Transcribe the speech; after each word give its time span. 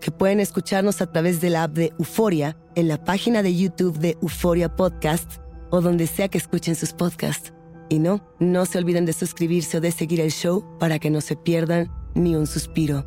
que 0.00 0.10
pueden 0.10 0.40
escucharnos 0.40 1.00
a 1.00 1.10
través 1.10 1.40
de 1.40 1.50
la 1.50 1.64
app 1.64 1.72
de 1.72 1.92
Euforia, 1.98 2.56
en 2.74 2.88
la 2.88 3.02
página 3.04 3.42
de 3.42 3.56
YouTube 3.56 3.98
de 3.98 4.16
Euforia 4.22 4.74
Podcast 4.76 5.40
o 5.70 5.80
donde 5.80 6.06
sea 6.06 6.28
que 6.28 6.38
escuchen 6.38 6.74
sus 6.74 6.92
podcasts. 6.92 7.52
Y 7.88 7.98
no, 7.98 8.22
no 8.38 8.66
se 8.66 8.78
olviden 8.78 9.06
de 9.06 9.12
suscribirse 9.12 9.78
o 9.78 9.80
de 9.80 9.92
seguir 9.92 10.20
el 10.20 10.30
show 10.30 10.64
para 10.78 10.98
que 10.98 11.10
no 11.10 11.20
se 11.20 11.36
pierdan 11.36 11.90
ni 12.14 12.36
un 12.36 12.46
suspiro. 12.46 13.06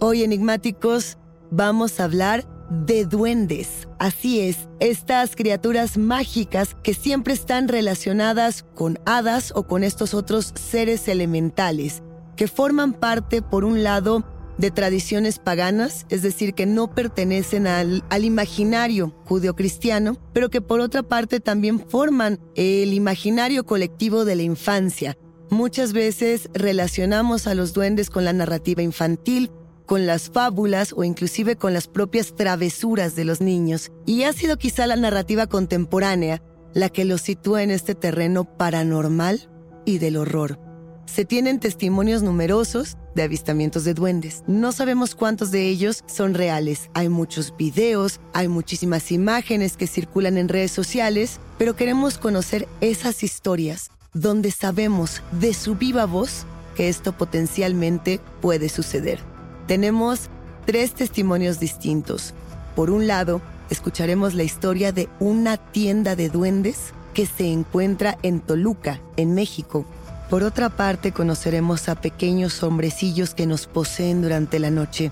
Hoy, 0.00 0.22
enigmáticos, 0.22 1.18
vamos 1.50 2.00
a 2.00 2.04
hablar 2.04 2.46
de 2.70 3.04
duendes. 3.04 3.86
Así 3.98 4.40
es, 4.40 4.68
estas 4.80 5.36
criaturas 5.36 5.98
mágicas 5.98 6.74
que 6.82 6.94
siempre 6.94 7.34
están 7.34 7.68
relacionadas 7.68 8.64
con 8.74 8.98
hadas 9.04 9.52
o 9.54 9.64
con 9.64 9.84
estos 9.84 10.14
otros 10.14 10.52
seres 10.54 11.06
elementales, 11.08 12.02
que 12.34 12.48
forman 12.48 12.94
parte, 12.94 13.42
por 13.42 13.64
un 13.64 13.82
lado, 13.82 14.24
de 14.58 14.70
tradiciones 14.70 15.38
paganas, 15.38 16.06
es 16.08 16.22
decir, 16.22 16.54
que 16.54 16.66
no 16.66 16.94
pertenecen 16.94 17.66
al, 17.66 18.04
al 18.10 18.24
imaginario 18.24 19.14
judeocristiano, 19.24 20.16
pero 20.32 20.50
que 20.50 20.60
por 20.60 20.80
otra 20.80 21.02
parte 21.02 21.40
también 21.40 21.80
forman 21.80 22.38
el 22.54 22.92
imaginario 22.92 23.64
colectivo 23.64 24.24
de 24.24 24.36
la 24.36 24.42
infancia. 24.42 25.16
Muchas 25.50 25.92
veces 25.92 26.48
relacionamos 26.54 27.46
a 27.46 27.54
los 27.54 27.72
duendes 27.72 28.08
con 28.08 28.24
la 28.24 28.32
narrativa 28.32 28.82
infantil, 28.82 29.50
con 29.86 30.06
las 30.06 30.30
fábulas 30.30 30.94
o 30.96 31.04
inclusive 31.04 31.56
con 31.56 31.74
las 31.74 31.88
propias 31.88 32.34
travesuras 32.34 33.14
de 33.16 33.26
los 33.26 33.40
niños. 33.40 33.92
Y 34.06 34.22
ha 34.22 34.32
sido 34.32 34.56
quizá 34.56 34.86
la 34.86 34.96
narrativa 34.96 35.46
contemporánea 35.46 36.42
la 36.74 36.88
que 36.88 37.04
los 37.04 37.20
sitúa 37.20 37.62
en 37.62 37.70
este 37.70 37.94
terreno 37.94 38.44
paranormal 38.44 39.50
y 39.84 39.98
del 39.98 40.16
horror. 40.16 40.71
Se 41.06 41.24
tienen 41.24 41.60
testimonios 41.60 42.22
numerosos 42.22 42.96
de 43.14 43.22
avistamientos 43.22 43.84
de 43.84 43.94
duendes. 43.94 44.44
No 44.46 44.72
sabemos 44.72 45.14
cuántos 45.14 45.50
de 45.50 45.68
ellos 45.68 46.04
son 46.06 46.34
reales. 46.34 46.90
Hay 46.94 47.08
muchos 47.08 47.54
videos, 47.56 48.20
hay 48.32 48.48
muchísimas 48.48 49.12
imágenes 49.12 49.76
que 49.76 49.86
circulan 49.86 50.38
en 50.38 50.48
redes 50.48 50.72
sociales, 50.72 51.38
pero 51.58 51.76
queremos 51.76 52.18
conocer 52.18 52.66
esas 52.80 53.22
historias 53.22 53.90
donde 54.14 54.50
sabemos 54.50 55.22
de 55.32 55.54
su 55.54 55.74
viva 55.74 56.06
voz 56.06 56.46
que 56.74 56.88
esto 56.88 57.12
potencialmente 57.12 58.20
puede 58.40 58.68
suceder. 58.68 59.20
Tenemos 59.66 60.28
tres 60.64 60.94
testimonios 60.94 61.60
distintos. 61.60 62.34
Por 62.74 62.90
un 62.90 63.06
lado, 63.06 63.42
escucharemos 63.70 64.34
la 64.34 64.42
historia 64.42 64.92
de 64.92 65.08
una 65.20 65.56
tienda 65.56 66.16
de 66.16 66.28
duendes 66.28 66.92
que 67.14 67.26
se 67.26 67.46
encuentra 67.52 68.18
en 68.22 68.40
Toluca, 68.40 69.00
en 69.16 69.34
México. 69.34 69.84
Por 70.32 70.44
otra 70.44 70.70
parte, 70.70 71.12
conoceremos 71.12 71.90
a 71.90 71.94
pequeños 71.94 72.62
hombrecillos 72.62 73.34
que 73.34 73.46
nos 73.46 73.66
poseen 73.66 74.22
durante 74.22 74.58
la 74.58 74.70
noche. 74.70 75.10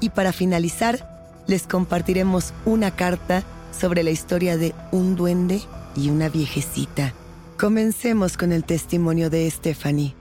Y 0.00 0.08
para 0.08 0.32
finalizar, 0.32 1.44
les 1.46 1.66
compartiremos 1.66 2.54
una 2.64 2.90
carta 2.90 3.42
sobre 3.78 4.02
la 4.02 4.08
historia 4.08 4.56
de 4.56 4.74
un 4.90 5.16
duende 5.16 5.60
y 5.94 6.08
una 6.08 6.30
viejecita. 6.30 7.12
Comencemos 7.60 8.38
con 8.38 8.52
el 8.52 8.64
testimonio 8.64 9.28
de 9.28 9.50
Stephanie. 9.50 10.14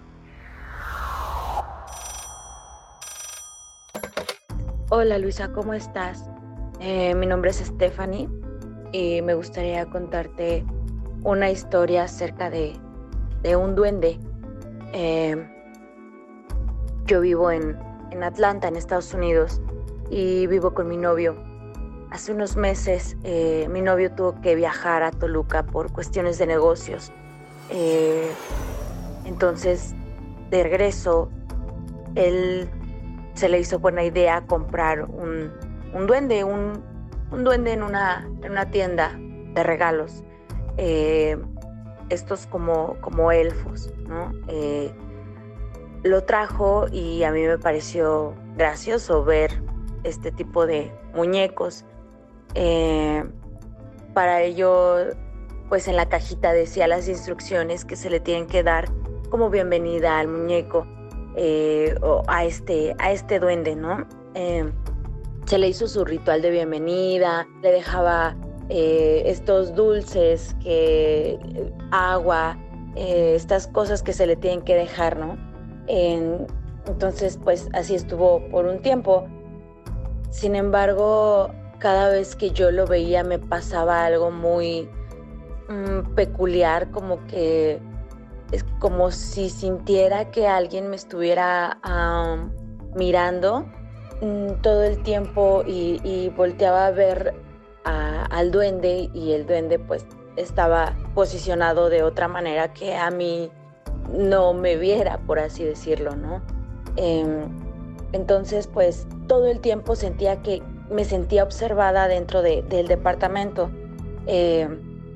Hola 4.89 5.19
Luisa, 5.19 5.53
¿cómo 5.53 5.73
estás? 5.73 6.25
Eh, 6.81 7.15
mi 7.15 7.27
nombre 7.27 7.51
es 7.51 7.59
Stephanie 7.59 8.27
y 8.91 9.21
me 9.21 9.35
gustaría 9.35 9.85
contarte 9.85 10.65
una 11.23 11.49
historia 11.49 12.03
acerca 12.03 12.49
de, 12.49 12.73
de 13.41 13.55
un 13.55 13.75
duende 13.75 14.19
Eh, 14.93 15.35
yo 17.05 17.21
vivo 17.21 17.51
en, 17.51 17.77
en 18.11 18.23
Atlanta, 18.23 18.67
en 18.67 18.75
Estados 18.75 19.13
Unidos, 19.13 19.61
y 20.09 20.47
vivo 20.47 20.73
con 20.73 20.87
mi 20.87 20.97
novio. 20.97 21.35
Hace 22.11 22.31
unos 22.31 22.55
meses 22.55 23.17
eh, 23.23 23.67
mi 23.71 23.81
novio 23.81 24.11
tuvo 24.11 24.39
que 24.41 24.53
viajar 24.55 25.01
a 25.01 25.11
Toluca 25.11 25.65
por 25.65 25.91
cuestiones 25.91 26.37
de 26.37 26.45
negocios. 26.45 27.11
Eh, 27.69 28.29
entonces, 29.25 29.95
de 30.51 30.61
regreso, 30.61 31.29
él 32.13 32.69
se 33.33 33.49
le 33.49 33.59
hizo 33.59 33.79
buena 33.79 34.03
idea 34.03 34.45
comprar 34.45 35.05
un, 35.05 35.51
un 35.93 36.05
duende, 36.05 36.43
un, 36.43 36.83
duende 37.31 37.73
en 37.73 37.81
una, 37.81 38.29
en 38.43 38.51
una 38.51 38.69
tienda 38.69 39.17
de 39.55 39.63
regalos. 39.63 40.23
Estos 42.09 42.45
como, 42.47 42.97
como 43.01 43.31
elfos, 43.31 43.91
¿no? 44.07 44.31
lo 46.03 46.23
trajo 46.23 46.87
y 46.91 47.23
a 47.23 47.31
mí 47.31 47.41
me 47.41 47.57
pareció 47.57 48.33
gracioso 48.55 49.23
ver 49.23 49.61
este 50.03 50.31
tipo 50.31 50.65
de 50.65 50.91
muñecos. 51.13 51.85
Eh, 52.55 53.23
para 54.13 54.41
ello, 54.41 54.97
pues 55.69 55.87
en 55.87 55.95
la 55.95 56.07
cajita 56.07 56.53
decía 56.53 56.87
las 56.87 57.07
instrucciones 57.07 57.85
que 57.85 57.95
se 57.95 58.09
le 58.09 58.19
tienen 58.19 58.47
que 58.47 58.63
dar 58.63 58.89
como 59.29 59.49
bienvenida 59.49 60.19
al 60.19 60.27
muñeco 60.27 60.85
eh, 61.35 61.95
o 62.01 62.23
a 62.27 62.45
este, 62.45 62.95
a 62.99 63.11
este 63.11 63.39
duende, 63.39 63.75
¿no? 63.75 64.05
Eh, 64.35 64.71
se 65.45 65.57
le 65.57 65.67
hizo 65.67 65.87
su 65.87 66.05
ritual 66.05 66.41
de 66.41 66.51
bienvenida, 66.51 67.47
le 67.61 67.71
dejaba 67.71 68.35
estos 68.69 69.75
dulces, 69.75 70.55
que, 70.61 71.39
agua, 71.91 72.57
estas 72.95 73.67
cosas 73.67 74.03
que 74.03 74.13
se 74.13 74.27
le 74.27 74.35
tienen 74.35 74.61
que 74.61 74.75
dejar, 74.75 75.17
¿no? 75.17 75.37
entonces, 76.85 77.39
pues 77.43 77.69
así 77.73 77.95
estuvo 77.95 78.41
por 78.49 78.65
un 78.65 78.81
tiempo. 78.81 79.27
Sin 80.29 80.55
embargo, 80.55 81.51
cada 81.79 82.09
vez 82.09 82.35
que 82.35 82.51
yo 82.51 82.71
lo 82.71 82.87
veía 82.87 83.23
me 83.23 83.39
pasaba 83.39 84.05
algo 84.05 84.31
muy 84.31 84.89
mm, 85.67 86.13
peculiar, 86.15 86.89
como 86.91 87.25
que 87.27 87.79
es 88.53 88.63
como 88.79 89.11
si 89.11 89.49
sintiera 89.49 90.31
que 90.31 90.47
alguien 90.47 90.89
me 90.89 90.95
estuviera 90.95 91.77
mirando 92.95 93.65
mm, 94.21 94.61
todo 94.61 94.83
el 94.83 95.01
tiempo 95.03 95.63
y, 95.65 96.29
volteaba 96.37 96.87
a 96.87 96.91
ver 96.91 97.33
al 97.83 98.51
duende 98.51 99.09
y 99.13 99.31
el 99.33 99.45
duende 99.45 99.79
pues 99.79 100.05
estaba 100.35 100.93
posicionado 101.13 101.89
de 101.89 102.03
otra 102.03 102.27
manera 102.27 102.73
que 102.73 102.95
a 102.95 103.11
mí 103.11 103.51
no 104.11 104.53
me 104.53 104.75
viera, 104.77 105.19
por 105.25 105.39
así 105.39 105.63
decirlo, 105.63 106.15
¿no? 106.15 106.41
Em, 106.95 107.47
entonces 108.11 108.67
pues 108.67 109.07
todo 109.27 109.47
el 109.47 109.59
tiempo 109.59 109.95
sentía 109.95 110.41
que 110.41 110.61
me 110.89 111.05
sentía 111.05 111.43
observada 111.43 112.07
dentro 112.07 112.41
del 112.41 112.87
departamento. 112.87 113.71
Eh, 114.27 114.67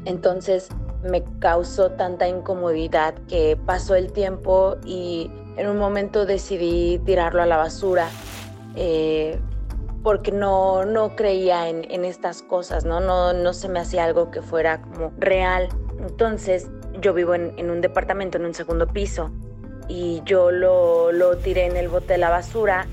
entonces 0.06 0.70
me 1.04 1.24
causó 1.40 1.92
tanta 1.92 2.28
incomodidad 2.28 3.14
que 3.28 3.58
pasó 3.66 3.96
el 3.96 4.12
tiempo 4.12 4.78
y 4.86 5.30
en 5.58 5.68
un 5.68 5.78
momento 5.78 6.26
decidí 6.26 7.00
tirarlo 7.00 7.42
a 7.42 7.46
la 7.46 7.58
basura 7.58 8.10
eh, 8.76 9.40
porque 10.04 10.32
no, 10.32 10.86
no 10.86 11.16
creía 11.16 11.70
en, 11.70 12.06
estas 12.06 12.42
cosas, 12.42 12.86
¿no? 12.86 13.00
¿no? 13.00 13.34
No 13.34 13.54
se 13.54 13.70
me 13.70 13.80
hacía 13.80 14.06
algo 14.06 14.32
que 14.32 14.42
fuera 14.42 14.82
como 14.82 15.12
real. 15.18 15.70
Entonces 16.00 16.70
yo 17.02 17.14
vivo 17.14 17.36
en, 17.36 17.70
un 17.70 17.82
departamento 17.82 18.38
en 18.38 18.46
un 18.46 18.54
segundo 18.54 18.88
piso 18.88 19.32
y 19.88 20.22
yo 20.26 20.52
lo, 20.52 21.12
lo 21.12 21.38
tiré 21.38 21.66
en 21.66 21.78
el 21.78 21.90
bote 21.90 22.14
de 22.14 22.20
la 22.20 22.30
basura. 22.30 22.88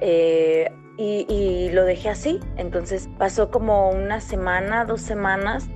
Eh, 0.00 0.70
y, 0.98 1.70
lo 1.70 1.84
dejé 1.84 2.08
así. 2.08 2.40
Entonces 2.56 3.08
pasó 3.18 3.50
como 3.50 3.90
una 3.90 4.20
semana, 4.20 4.84
dos 4.84 5.00
semanas 5.00 5.68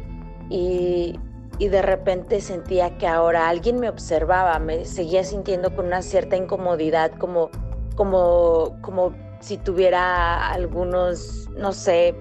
y, 0.49 1.19
de 1.59 1.83
repente 1.83 2.41
sentía 2.41 2.97
que 2.97 3.07
ahora 3.07 3.49
alguien 3.51 3.79
me 3.81 3.91
observaba, 3.91 4.59
me 4.59 4.87
seguía 4.87 5.25
sintiendo 5.25 5.77
con 5.77 5.87
una 5.87 6.01
cierta 6.01 6.35
incomodidad, 6.37 7.13
como, 7.19 7.51
como, 7.97 8.79
como 8.81 9.13
si 9.41 9.57
tuviera 9.57 10.49
algunos, 10.49 11.49
no 11.57 11.73
sé, 11.73 12.15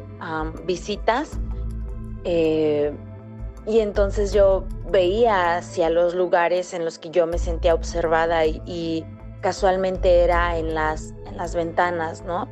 visitas. 0.66 1.38
Eh, 2.24 2.94
y 3.66 3.80
entonces 3.80 4.33
yo 4.33 4.66
veía 4.89 5.57
hacia 5.57 5.89
los 5.89 6.16
lugares 6.16 6.74
en 6.74 6.86
los 6.86 6.98
que 6.98 7.10
yo 7.10 7.27
me 7.27 7.38
sentía 7.38 7.74
observada 7.74 8.45
y, 8.45 9.06
casualmente 9.42 10.25
era 10.25 10.57
en 10.57 10.74
las, 10.74 11.13
en 11.25 11.38
las 11.38 11.56
ventanas, 11.56 12.24
¿no? 12.25 12.50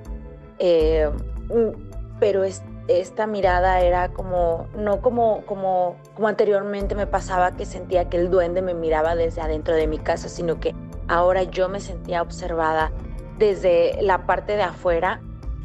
Eh, 0.58 1.10
mm, 1.50 2.18
pero 2.18 2.46
esta 2.88 3.28
mirada 3.28 3.81
era 3.81 4.08
como, 4.14 4.68
no 4.74 5.02
como, 5.02 5.46
como, 5.46 5.98
como 6.16 6.28
anteriormente 6.30 6.96
me 6.96 7.06
pasaba 7.06 7.58
que 7.58 7.66
sentía 7.66 8.08
que 8.08 8.16
el 8.16 8.30
duende 8.31 8.62
me 8.62 8.74
miraba 8.74 9.16
desde 9.16 9.42
adentro 9.42 9.75
de 9.75 9.88
mi 9.88 10.00
casa, 10.00 10.30
sino 10.30 10.62
que 10.62 10.74
ahora 11.10 11.44
yo 11.44 11.68
me 11.68 11.81
sentía 11.81 12.22
observada 12.22 12.92
desde 13.38 14.01
la 14.01 14.25
parte 14.25 14.56
de 14.56 14.63
afuera, 14.63 15.22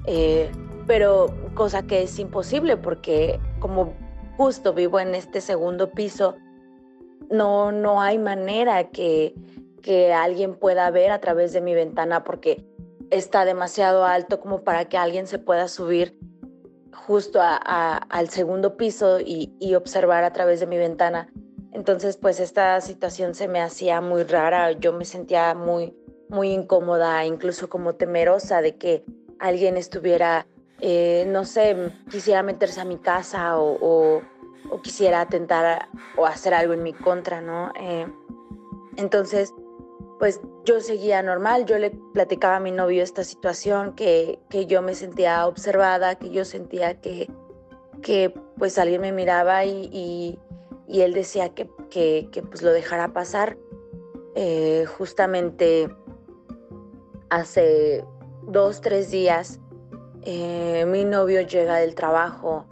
eh, 0.06 0.50
pero 0.86 1.34
cosa 1.54 1.82
que 1.82 2.02
es 2.02 2.18
imposible 2.18 2.76
porque 2.76 3.40
como 3.60 3.94
justo 4.36 4.72
vivo 4.72 5.00
en 5.00 5.14
este 5.14 5.40
segundo 5.40 5.90
piso, 5.90 6.36
no, 7.30 7.72
no 7.72 8.00
hay 8.02 8.18
manera 8.18 8.90
que, 8.90 9.34
que 9.82 10.12
alguien 10.12 10.54
pueda 10.54 10.90
ver 10.90 11.10
a 11.10 11.20
través 11.20 11.52
de 11.52 11.60
mi 11.60 11.74
ventana 11.74 12.24
porque 12.24 12.66
está 13.10 13.44
demasiado 13.44 14.04
alto 14.04 14.40
como 14.40 14.62
para 14.62 14.86
que 14.86 14.96
alguien 14.96 15.26
se 15.26 15.38
pueda 15.38 15.68
subir 15.68 16.18
justo 16.94 17.40
al 17.42 18.28
segundo 18.28 18.76
piso 18.76 19.18
y, 19.20 19.74
observar 19.74 20.24
a 20.24 20.32
través 20.32 20.60
de 20.60 20.66
mi 20.66 20.78
ventana. 20.78 21.30
Entonces, 21.72 22.16
pues 22.16 22.38
esta 22.38 22.80
situación 22.80 23.34
se 23.34 23.48
me 23.48 23.60
hacía 23.60 24.00
muy 24.00 24.24
rara, 24.24 24.72
yo 24.72 24.92
me 24.92 25.04
sentía 25.04 25.54
muy, 25.54 25.96
muy 26.32 26.50
incómoda, 26.50 27.24
incluso 27.26 27.68
como 27.68 27.94
temerosa 27.94 28.62
de 28.62 28.76
que 28.76 29.04
alguien 29.38 29.76
estuviera, 29.76 30.46
eh, 30.80 31.24
no 31.28 31.44
sé, 31.44 31.92
quisiera 32.10 32.42
meterse 32.42 32.80
a 32.80 32.84
mi 32.84 32.96
casa 32.96 33.58
o, 33.58 34.22
quisiera 34.82 35.20
atentar 35.20 35.88
o 36.16 36.24
hacer 36.24 36.54
algo 36.54 36.72
en 36.72 36.82
mi 36.82 36.94
contra, 36.94 37.42
¿no? 37.42 37.70
Eh, 37.78 38.06
entonces, 38.96 39.52
pues 40.18 40.40
yo 40.64 40.80
seguía 40.80 41.22
normal, 41.22 41.66
yo 41.66 41.78
le 41.78 41.90
platicaba 41.90 42.56
a 42.56 42.60
mi 42.60 42.70
novio 42.70 43.02
esta 43.02 43.24
situación, 43.24 43.94
que, 43.94 44.38
que 44.48 44.64
yo 44.64 44.80
me 44.80 44.94
sentía 44.94 45.46
observada, 45.46 46.14
que 46.14 46.30
yo 46.30 46.46
sentía 46.46 46.98
que, 47.00 47.30
que 48.00 48.32
pues 48.56 48.78
alguien 48.78 49.02
me 49.02 49.12
miraba 49.12 49.66
y, 49.66 50.38
y, 50.88 51.00
él 51.00 51.12
decía 51.12 51.50
que, 51.50 51.68
que, 51.90 52.28
que, 52.32 52.42
pues 52.42 52.62
lo 52.62 52.70
dejara 52.70 53.12
pasar. 53.12 53.58
Eh, 54.34 54.86
justamente 54.86 55.90
hace 57.32 58.04
dos, 58.42 58.82
tres 58.82 59.10
días 59.10 59.58
eh, 60.24 60.84
mi 60.86 61.04
novio 61.04 61.40
llega 61.40 61.76
del 61.76 61.94
trabajo 61.94 62.66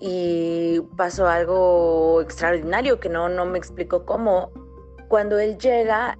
y 0.00 0.80
pasó 0.96 1.28
algo 1.28 2.20
extraordinario 2.20 2.98
que 2.98 3.08
no, 3.08 3.28
no 3.28 3.46
me 3.46 3.58
explicó 3.58 4.04
cómo. 4.04 4.50
Cuando 5.08 5.38
él 5.38 5.56
llega, 5.56 6.18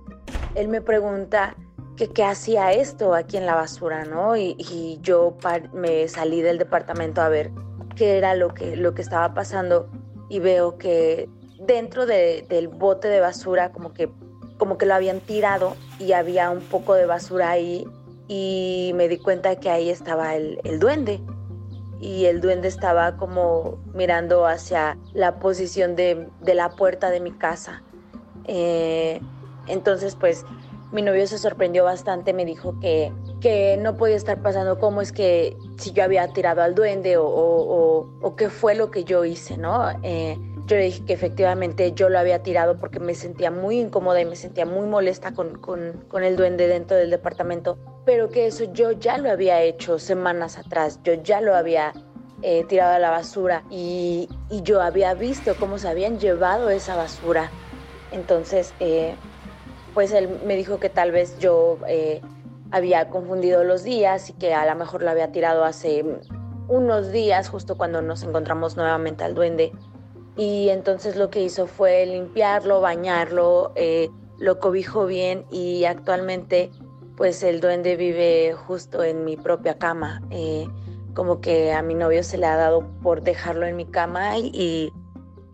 él 0.54 0.68
me 0.68 0.80
pregunta 0.80 1.56
qué 1.96 2.24
hacía 2.24 2.72
esto 2.72 3.14
aquí 3.14 3.36
en 3.36 3.46
la 3.46 3.54
basura, 3.54 4.04
¿no? 4.04 4.36
Y, 4.36 4.98
yo 5.02 5.36
me 5.72 6.06
salí 6.08 6.40
del 6.40 6.58
departamento 6.58 7.20
a 7.20 7.28
ver 7.28 7.50
qué 7.96 8.16
era 8.16 8.34
lo 8.34 8.54
que, 8.54 8.76
lo 8.76 8.94
que 8.94 9.02
estaba 9.02 9.34
pasando 9.34 9.90
y 10.28 10.38
veo 10.38 10.78
que 10.78 11.28
dentro 11.58 12.06
del 12.06 12.68
bote 12.68 13.08
de 13.08 13.20
basura 13.20 13.72
como 13.72 13.92
que, 13.92 14.10
como 14.62 14.78
que 14.78 14.86
lo 14.86 14.94
habían 14.94 15.18
tirado 15.18 15.74
y 15.98 16.12
había 16.12 16.48
un 16.48 16.60
poco 16.60 16.94
de 16.94 17.04
basura 17.04 17.50
ahí 17.50 17.84
y 18.28 18.92
me 18.94 19.08
di 19.08 19.18
cuenta 19.18 19.56
que 19.56 19.68
ahí 19.68 19.90
estaba 19.90 20.36
el, 20.36 20.78
duende 20.78 21.20
y 22.00 22.26
el 22.26 22.40
duende 22.40 22.68
estaba 22.68 23.16
como 23.16 23.82
mirando 23.92 24.46
hacia 24.46 24.96
la 25.14 25.40
posición 25.40 25.96
de, 25.96 26.28
la 26.44 26.70
puerta 26.76 27.10
de 27.10 27.18
mi 27.18 27.32
casa. 27.32 27.82
Eh, 28.44 29.20
entonces, 29.66 30.14
pues 30.14 30.46
mi 30.92 31.02
novio 31.02 31.26
se 31.26 31.38
sorprendió 31.38 31.82
bastante, 31.82 32.32
me 32.32 32.44
dijo 32.44 32.78
que, 32.78 33.12
que 33.40 33.76
no 33.78 33.96
podía 33.96 34.14
estar 34.14 34.42
pasando 34.42 34.78
cómo 34.78 35.00
es 35.00 35.10
que 35.10 35.56
si 35.76 35.90
yo 35.90 36.04
había 36.04 36.28
tirado 36.28 36.62
al 36.62 36.76
duende 36.76 37.16
o, 37.16 37.26
o, 37.26 38.36
qué 38.36 38.48
fue 38.48 38.76
lo 38.76 38.92
que 38.92 39.02
yo 39.02 39.24
hice, 39.24 39.56
¿no? 39.56 39.90
Eh, 40.04 40.38
yo 40.66 40.76
le 40.76 40.84
dije 40.84 41.04
que 41.04 41.12
efectivamente 41.12 41.92
yo 41.92 42.08
lo 42.08 42.18
había 42.18 42.42
tirado 42.42 42.78
porque 42.78 43.00
me 43.00 43.14
sentía 43.14 43.50
muy 43.50 43.80
incómoda 43.80 44.20
y 44.20 44.24
me 44.24 44.36
sentía 44.36 44.64
muy 44.64 44.86
molesta 44.86 45.32
con, 45.32 45.58
con, 45.58 46.04
con 46.08 46.22
el 46.22 46.36
duende 46.36 46.68
dentro 46.68 46.96
del 46.96 47.10
departamento, 47.10 47.78
pero 48.04 48.28
que 48.28 48.46
eso 48.46 48.64
yo 48.72 48.92
ya 48.92 49.18
lo 49.18 49.30
había 49.30 49.60
hecho 49.62 49.98
semanas 49.98 50.58
atrás, 50.58 51.00
yo 51.02 51.14
ya 51.14 51.40
lo 51.40 51.54
había 51.54 51.92
eh, 52.42 52.64
tirado 52.64 52.94
a 52.94 52.98
la 52.98 53.10
basura 53.10 53.64
y, 53.70 54.28
y, 54.50 54.62
yo 54.62 54.80
había 54.82 55.14
visto 55.14 55.54
cómo 55.56 55.78
se 55.78 55.88
habían 55.88 56.18
llevado 56.18 56.70
esa 56.70 56.96
basura. 56.96 57.50
Entonces, 58.10 58.74
eh, 58.80 59.14
pues 59.94 60.12
él 60.12 60.40
me 60.44 60.56
dijo 60.56 60.80
que 60.80 60.88
tal 60.88 61.12
vez 61.12 61.38
yo 61.38 61.78
eh, 61.86 62.20
había 62.70 63.08
confundido 63.10 63.62
los 63.64 63.84
días 63.84 64.30
y 64.30 64.32
que 64.32 64.54
a 64.54 64.66
lo 64.66 64.74
mejor 64.74 65.02
lo 65.02 65.10
había 65.10 65.30
tirado 65.30 65.64
hace 65.64 66.04
unos 66.68 67.12
días, 67.12 67.48
justo 67.48 67.76
cuando 67.76 68.02
nos 68.02 68.22
encontramos 68.22 68.76
nuevamente 68.76 69.24
al 69.24 69.34
duende. 69.34 69.72
Y 70.36 70.70
entonces 70.70 71.16
lo 71.16 71.30
que 71.30 71.42
hizo 71.42 71.66
fue 71.66 72.06
limpiarlo, 72.06 72.80
bañarlo, 72.80 73.72
eh, 73.74 74.08
lo 74.38 74.58
cobijó 74.58 75.06
bien 75.06 75.44
y 75.50 75.84
actualmente 75.84 76.70
pues 77.16 77.42
el 77.42 77.60
duende 77.60 77.96
vive 77.96 78.54
justo 78.54 79.04
en 79.04 79.24
mi 79.24 79.36
propia 79.36 79.78
cama. 79.78 80.22
Eh, 80.30 80.66
como 81.14 81.40
que 81.40 81.72
a 81.72 81.82
mi 81.82 81.94
novio 81.94 82.24
se 82.24 82.38
le 82.38 82.46
ha 82.46 82.56
dado 82.56 82.86
por 83.02 83.22
dejarlo 83.22 83.66
en 83.66 83.76
mi 83.76 83.84
cama 83.84 84.38
y, 84.38 84.90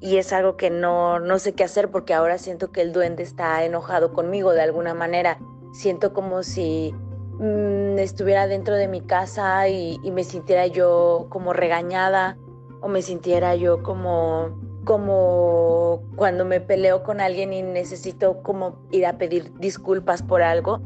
y 0.00 0.16
es 0.16 0.32
algo 0.32 0.56
que 0.56 0.70
no, 0.70 1.18
no 1.18 1.38
sé 1.38 1.54
qué 1.54 1.64
hacer 1.64 1.90
porque 1.90 2.14
ahora 2.14 2.38
siento 2.38 2.70
que 2.70 2.82
el 2.82 2.92
duende 2.92 3.22
está 3.22 3.64
enojado 3.64 4.12
conmigo 4.12 4.52
de 4.52 4.62
alguna 4.62 4.94
manera. 4.94 5.38
Siento 5.72 6.12
como 6.12 6.42
si 6.42 6.94
mm, 7.38 7.98
estuviera 7.98 8.46
dentro 8.46 8.76
de 8.76 8.88
mi 8.88 9.00
casa 9.00 9.68
y, 9.68 9.98
me 10.12 10.24
sintiera 10.24 10.66
yo 10.66 11.26
como 11.28 11.52
regañada 11.52 12.36
o 12.80 12.88
me 12.88 13.02
sintiera 13.02 13.56
yo 13.56 13.82
como, 13.82 14.56
como 14.88 16.02
cuando 16.16 16.46
me 16.46 16.62
peleo 16.62 17.02
con 17.02 17.20
alguien 17.20 17.52
y 17.52 17.60
necesito 17.60 18.42
como 18.42 18.88
ir 18.90 19.04
a 19.04 19.18
pedir 19.18 19.52
disculpas 19.58 20.22
por 20.22 20.40
algo. 20.40 20.80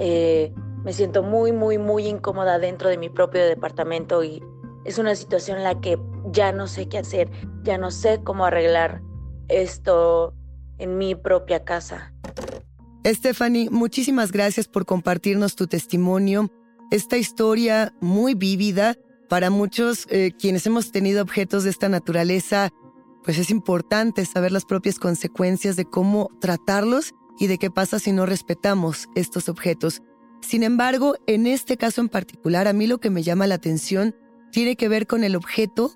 Eh, 0.00 0.52
me 0.82 0.92
siento 0.92 1.22
muy, 1.22 1.52
muy, 1.52 1.78
muy 1.78 2.08
incómoda 2.08 2.58
dentro 2.58 2.88
de 2.88 2.98
mi 2.98 3.10
propio 3.10 3.46
departamento 3.46 4.24
y 4.24 4.42
es 4.84 4.98
una 4.98 5.14
situación 5.14 5.58
en 5.58 5.62
la 5.62 5.80
que 5.80 6.00
ya 6.32 6.50
no 6.50 6.66
sé 6.66 6.88
qué 6.88 6.98
hacer, 6.98 7.30
ya 7.62 7.78
no 7.78 7.92
sé 7.92 8.22
cómo 8.24 8.44
arreglar 8.44 9.02
esto 9.46 10.34
en 10.78 10.98
mi 10.98 11.14
propia 11.14 11.62
casa. 11.64 12.12
Stephanie, 13.06 13.70
muchísimas 13.70 14.32
gracias 14.32 14.66
por 14.66 14.84
compartirnos 14.84 15.54
tu 15.54 15.68
testimonio, 15.68 16.50
esta 16.90 17.18
historia 17.18 17.94
muy 18.00 18.34
vívida. 18.34 18.96
Para 19.28 19.48
muchos 19.48 20.06
eh, 20.10 20.32
quienes 20.38 20.66
hemos 20.66 20.92
tenido 20.92 21.22
objetos 21.22 21.64
de 21.64 21.70
esta 21.70 21.88
naturaleza, 21.88 22.72
pues 23.24 23.38
es 23.38 23.50
importante 23.50 24.24
saber 24.26 24.52
las 24.52 24.66
propias 24.66 24.98
consecuencias 24.98 25.76
de 25.76 25.86
cómo 25.86 26.30
tratarlos 26.40 27.14
y 27.38 27.46
de 27.46 27.58
qué 27.58 27.70
pasa 27.70 27.98
si 27.98 28.12
no 28.12 28.26
respetamos 28.26 29.08
estos 29.14 29.48
objetos. 29.48 30.02
Sin 30.40 30.62
embargo, 30.62 31.16
en 31.26 31.46
este 31.46 31.76
caso 31.76 32.02
en 32.02 32.10
particular, 32.10 32.68
a 32.68 32.74
mí 32.74 32.86
lo 32.86 32.98
que 32.98 33.10
me 33.10 33.22
llama 33.22 33.46
la 33.46 33.54
atención 33.56 34.14
tiene 34.52 34.76
que 34.76 34.88
ver 34.88 35.06
con 35.06 35.24
el 35.24 35.36
objeto 35.36 35.92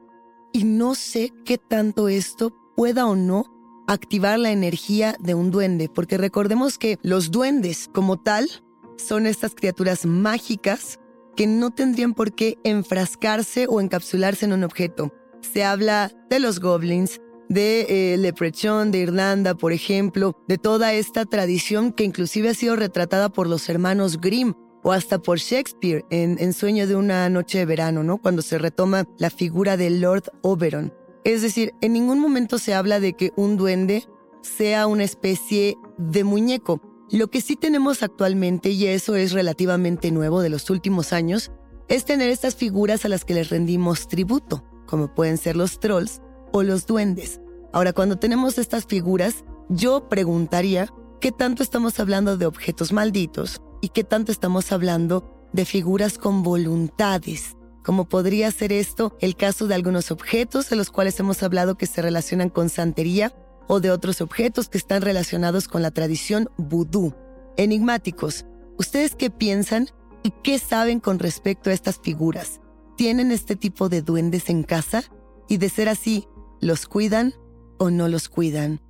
y 0.53 0.65
no 0.65 0.95
sé 0.95 1.33
qué 1.45 1.59
tanto 1.59 2.09
esto 2.09 2.57
pueda 2.75 3.07
o 3.07 3.15
no 3.15 3.45
activar 3.87 4.39
la 4.39 4.51
energía 4.51 5.15
de 5.21 5.35
un 5.35 5.51
duende, 5.51 5.89
porque 5.89 6.19
recordemos 6.19 6.79
que 6.79 6.99
los 7.03 7.31
duendes 7.31 7.89
como 7.93 8.19
tal 8.19 8.49
son 8.97 9.27
estas 9.27 9.55
criaturas 9.55 10.07
mágicas 10.07 10.99
que 11.37 11.47
no 11.47 11.71
tendrían 11.71 12.15
por 12.15 12.35
qué 12.35 12.59
enfrascarse 12.65 13.67
o 13.69 13.81
encapsularse 13.81 14.45
en 14.45 14.53
un 14.53 14.65
objeto. 14.65 15.13
Se 15.41 15.65
habla 15.65 16.13
de 16.31 16.41
los 16.41 16.61
goblins, 16.61 17.21
de 17.49 18.13
eh, 18.13 18.17
Leprechaun 18.19 18.91
de 18.91 18.99
Irlanda, 18.99 19.55
por 19.55 19.73
ejemplo, 19.73 20.37
de 20.49 20.59
toda 20.59 20.93
esta 20.93 21.25
tradición 21.25 21.93
que 21.93 22.05
inclusive 22.05 22.51
ha 22.51 22.55
sido 22.55 22.77
retratada 22.77 23.31
por 23.31 23.47
los 23.47 23.69
hermanos 23.69 24.21
Grimm 24.21 24.55
o 24.83 24.93
hasta 24.93 25.19
por 25.19 25.39
Shakespeare 25.39 26.05
en, 26.11 26.37
en 26.39 26.53
Sueño 26.53 26.87
de 26.87 26.95
una 26.95 27.29
noche 27.29 27.59
de 27.59 27.67
verano, 27.67 28.03
¿no? 28.03 28.19
Cuando 28.19 28.43
se 28.43 28.59
retoma 28.59 29.07
la 29.19 29.31
figura 29.31 29.77
de 29.77 29.91
Lord 29.91 30.25
Oberon. 30.43 30.93
Es 31.25 31.43
decir, 31.43 31.73
en 31.81 31.93
ningún 31.93 32.21
momento 32.21 32.59
se 32.59 32.75
habla 32.75 33.01
de 33.01 33.15
que 33.15 33.33
un 33.37 33.57
duende 33.57 34.05
sea 34.43 34.87
una 34.87 35.05
especie 35.05 35.77
de 35.99 36.25
muñeco. 36.25 36.81
Lo 37.11 37.29
que 37.29 37.41
sí 37.41 37.57
tenemos 37.57 38.03
actualmente, 38.03 38.71
y 38.71 38.87
eso 38.87 39.17
es 39.17 39.33
relativamente 39.33 40.11
nuevo 40.11 40.43
de 40.43 40.51
los 40.51 40.71
últimos 40.71 41.13
años, 41.13 41.51
es 41.89 42.05
tener 42.05 42.29
estas 42.29 42.55
figuras 42.55 43.05
a 43.05 43.09
las 43.09 43.25
que 43.25 43.35
les 43.35 43.49
rendimos 43.49 44.09
tributo, 44.09 44.63
como 44.89 45.15
pueden 45.15 45.39
ser 45.39 45.57
los 45.57 45.79
trolls 45.79 46.21
o 46.53 46.63
los 46.63 46.87
duendes. 46.87 47.41
Ahora, 47.73 47.93
cuando 47.93 48.17
tenemos 48.17 48.59
estas 48.59 48.87
figuras, 48.87 49.45
yo 49.69 50.09
preguntaría 50.09 50.89
qué 51.21 51.31
tanto 51.31 51.63
estamos 51.63 52.01
hablando 52.01 52.37
de 52.37 52.47
objetos 52.47 52.93
malditos 52.93 53.61
y 53.81 53.91
qué 53.91 54.05
tanto 54.05 54.33
estamos 54.33 54.73
hablando 54.73 55.49
de 55.53 55.65
figuras 55.65 56.19
con 56.19 56.43
voluntades, 56.43 57.57
como 57.85 58.09
podría 58.09 58.51
ser 58.51 58.73
esto 58.73 59.17
el 59.21 59.37
caso 59.37 59.67
de 59.67 59.75
algunos 59.75 60.11
objetos 60.11 60.69
de 60.71 60.77
los 60.77 60.91
cuales 60.91 61.19
hemos 61.21 61.43
hablado 61.43 61.77
que 61.77 61.87
se 61.87 62.03
relacionan 62.03 62.49
con 62.49 62.69
santería 62.69 63.35
o 63.67 63.81
de 63.81 63.91
otros 63.91 64.21
objetos 64.21 64.69
que 64.69 64.79
están 64.79 65.03
relacionados 65.03 65.69
con 65.69 65.83
la 65.83 65.91
tradición 65.91 66.49
vudú. 66.57 67.15
Enigmáticos, 67.57 68.47
¿ustedes 68.79 69.15
qué 69.15 69.31
piensan 69.31 69.89
y 70.23 70.31
qué 70.43 70.59
saben 70.59 71.01
con 71.01 71.19
respecto 71.19 71.71
a 71.71 71.75
estas 71.75 71.99
figuras? 71.99 72.61
¿Tienen 72.99 73.31
este 73.31 73.55
tipo 73.55 73.89
de 73.89 74.03
duendes 74.03 74.51
en 74.51 74.65
casa? 74.65 75.05
Y 75.49 75.59
de 75.59 75.69
ser 75.69 75.89
así, 75.89 76.27
¿Los 76.61 76.87
cuidan 76.87 77.33
o 77.79 77.91
no 77.91 78.09
los 78.09 78.29
cuidan? 78.29 78.81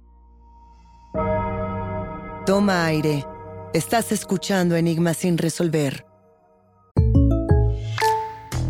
Toma 2.47 2.87
aire. 2.87 3.27
Estás 3.75 4.11
escuchando 4.11 4.77
Enigmas 4.77 5.19
sin 5.19 5.37
resolver. 5.37 6.07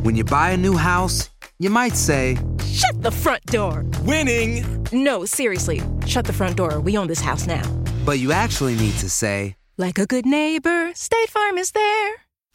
When 0.02 0.16
you 0.16 0.24
buy 0.24 0.50
a 0.50 0.56
new 0.56 0.76
house, 0.76 1.30
you 1.60 1.70
might 1.70 1.94
say, 1.94 2.36
Shut 2.66 3.00
the 3.00 3.12
front 3.12 3.44
door! 3.46 3.84
Winning! 4.04 4.64
No, 4.90 5.24
seriously. 5.24 5.80
Shut 6.04 6.26
the 6.26 6.32
front 6.32 6.56
door. 6.56 6.80
We 6.80 6.98
own 6.98 7.06
this 7.06 7.20
house 7.20 7.46
now. 7.46 7.62
But 8.04 8.18
you 8.18 8.32
actually 8.32 8.74
need 8.74 8.98
to 8.98 9.08
say, 9.08 9.54
Like 9.76 10.00
a 10.00 10.06
good 10.06 10.26
neighbor, 10.26 10.90
State 10.94 11.30
Farm 11.30 11.58
is 11.58 11.70
there. 11.70 12.27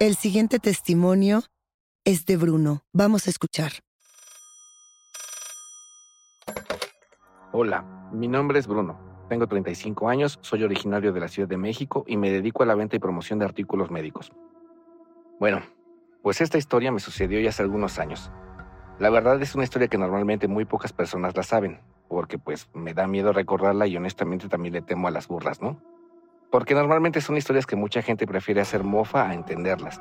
El 0.00 0.16
siguiente 0.16 0.58
testimonio 0.58 1.42
es 2.06 2.24
de 2.24 2.38
Bruno. 2.38 2.80
Vamos 2.90 3.26
a 3.26 3.30
escuchar. 3.30 3.72
Hola, 7.52 7.82
mi 8.10 8.26
nombre 8.26 8.58
es 8.58 8.66
Bruno. 8.66 8.98
Tengo 9.28 9.46
35 9.46 10.08
años, 10.08 10.38
soy 10.40 10.64
originario 10.64 11.12
de 11.12 11.20
la 11.20 11.28
Ciudad 11.28 11.50
de 11.50 11.58
México 11.58 12.04
y 12.06 12.16
me 12.16 12.30
dedico 12.30 12.62
a 12.62 12.66
la 12.66 12.74
venta 12.74 12.96
y 12.96 12.98
promoción 12.98 13.40
de 13.40 13.44
artículos 13.44 13.90
médicos. 13.90 14.32
Bueno, 15.38 15.60
pues 16.22 16.40
esta 16.40 16.56
historia 16.56 16.90
me 16.90 17.00
sucedió 17.00 17.38
ya 17.38 17.50
hace 17.50 17.62
algunos 17.62 17.98
años. 17.98 18.32
La 18.98 19.10
verdad 19.10 19.42
es 19.42 19.54
una 19.54 19.64
historia 19.64 19.88
que 19.88 19.98
normalmente 19.98 20.48
muy 20.48 20.64
pocas 20.64 20.94
personas 20.94 21.36
la 21.36 21.42
saben, 21.42 21.78
porque 22.08 22.38
pues 22.38 22.70
me 22.72 22.94
da 22.94 23.06
miedo 23.06 23.34
recordarla 23.34 23.86
y 23.86 23.98
honestamente 23.98 24.48
también 24.48 24.72
le 24.72 24.80
temo 24.80 25.08
a 25.08 25.10
las 25.10 25.28
burlas, 25.28 25.60
¿no? 25.60 25.89
Porque 26.50 26.74
normalmente 26.74 27.20
son 27.20 27.36
historias 27.36 27.66
que 27.66 27.76
mucha 27.76 28.02
gente 28.02 28.26
prefiere 28.26 28.60
hacer 28.60 28.82
mofa 28.82 29.28
a 29.28 29.34
entenderlas. 29.34 30.00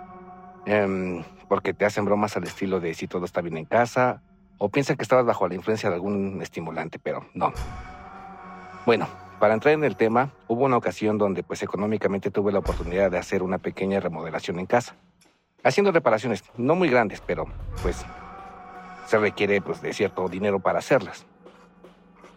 Em, 0.66 1.24
porque 1.48 1.74
te 1.74 1.86
hacen 1.86 2.06
bromas 2.06 2.36
al 2.38 2.44
estilo 2.44 2.80
de 2.80 2.94
si 2.94 3.08
todo 3.08 3.26
está 3.26 3.42
bien 3.42 3.58
en 3.58 3.66
casa, 3.66 4.22
o 4.58 4.70
piensan 4.70 4.98
que 4.98 5.04
estabas 5.04 5.26
bajo 5.26 5.48
la 5.48 5.56
influencia 5.56 5.90
de 5.90 5.96
algún 5.96 6.42
estimulante, 6.42 7.00
pero 7.00 7.26
no. 7.34 7.54
Bueno, 8.86 9.08
para 9.40 9.54
entrar 9.54 9.74
en 9.74 9.84
el 9.84 9.96
tema, 9.96 10.32
hubo 10.48 10.66
una 10.66 10.78
ocasión 10.78 11.18
donde 11.18 11.44
pues 11.44 11.64
económicamente 11.64 12.30
tuve 12.30 12.52
la 12.52 12.60
oportunidad 12.60 13.10
de 13.10 13.18
hacer 13.18 13.42
una 13.42 13.58
pequeña 13.58 14.00
remodelación 14.00 14.60
en 14.60 14.66
casa. 14.66 14.96
Haciendo 15.64 15.92
reparaciones, 15.92 16.44
no 16.58 16.76
muy 16.76 16.90
grandes, 16.90 17.22
pero 17.26 17.46
pues 17.82 18.06
se 19.08 19.18
requiere 19.18 19.62
pues 19.62 19.82
de 19.82 19.94
cierto 19.94 20.28
dinero 20.28 20.60
para 20.60 20.80
hacerlas. 20.80 21.26